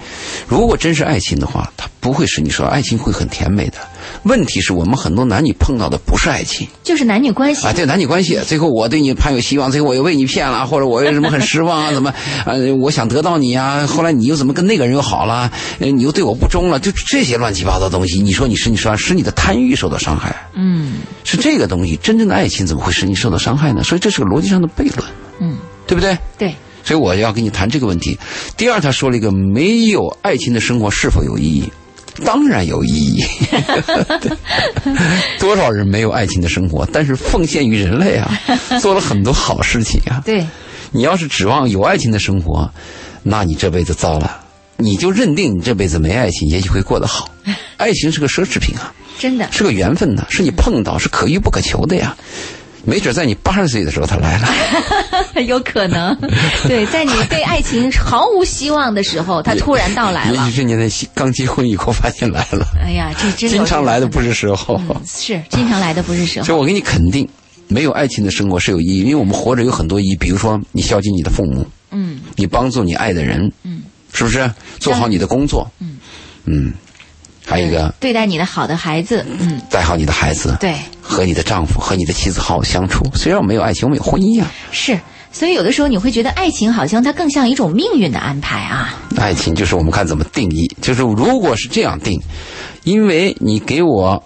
[0.47, 3.77] 如果真是爱情的话，它不会使你说爱情会很甜美的。
[4.23, 8.39] 问题是我们很多男女碰到的不是爱情，就是男女关系啊，对男女关系。
[8.47, 11.93] 最后我对你盼有希望，最后我又被你骗了，或者我为什么很失望啊？
[11.93, 12.09] 怎么
[12.45, 12.53] 啊？
[12.82, 15.51] 我想得到你啊，后来你又怎么跟那个人又好了？
[15.77, 16.80] 你又对我不忠了？
[16.80, 20.36] 就这些乱七八糟东西，你说你使你说使你的贪欲受到伤害？
[20.55, 21.95] 嗯，是这个东西。
[21.97, 23.84] 真正的爱情怎么会使你受到伤害呢？
[23.84, 25.07] 所以这是个逻辑上的悖论。
[25.39, 26.17] 嗯，对不对？
[26.38, 26.55] 对。
[26.90, 28.18] 所以我要跟你谈这个问题。
[28.58, 31.72] 第二，他说了一个没有爱情的生活是否有意义？
[32.26, 33.24] 当然有意义，
[35.40, 38.36] 多少人没有爱情的生活，但是奉献于人类啊，
[38.82, 40.20] 做了很多好事情啊。
[40.26, 40.44] 对，
[40.92, 42.68] 你要是指望有爱情的生活，
[43.22, 44.40] 那你这辈子糟了。
[44.78, 47.30] 你就认定你这辈子没爱情，也许会过得好。
[47.78, 52.18] 爱情是个奢侈品啊，真的是个缘分呢，是你碰到，是可遇不可求的呀。
[52.86, 54.47] 没准在你八十岁的时候他来了，
[55.43, 56.15] 有可能。
[56.67, 60.36] 对，在你对爱情毫无希望的时候，他突然到来了。
[60.45, 62.65] 也许是你在刚结婚以后发现来了。
[62.82, 64.80] 哎呀，这真经常来的不是时候。
[64.89, 66.45] 嗯、是经常来的不是时候。
[66.45, 67.27] 所以我给你肯定，
[67.67, 74.49] 没有爱情的生活是有意义，因为我们活着有很多意义，比如说你孝敬你的父母，嗯，你帮助你爱的人，嗯，是不是
[74.80, 75.69] 做好你的工作？
[75.80, 75.97] 嗯
[76.45, 76.73] 嗯，
[77.50, 83.04] 还有一个对待你的好的孩子，嗯，带好你的孩子，对，和你的丈夫和你的妻子好好相处。
[83.16, 84.52] 虽然我们没有爱情，我们有婚姻啊。
[84.72, 85.00] 是，
[85.32, 88.93] 所以有的时候你会觉得爱情好像它更像一种命运的安排啊。
[89.18, 92.22] 爱情就是我们看怎么定义，就是如果是这样定，
[92.84, 94.24] 因为你给我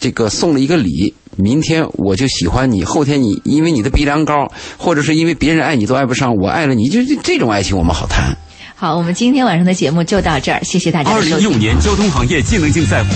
[0.00, 8.36] 这个送了一个礼，明天我就喜欢你，后天你因为你的鼻梁高，或者是因为别人爱你都爱不上，我爱了你，就这这种爱情我们好谈。
[8.82, 11.36] 好，我们今天晚上的节目就到这儿，谢谢大家的收听。
[11.36, 13.04] 二零一五年交通行业技能竞赛。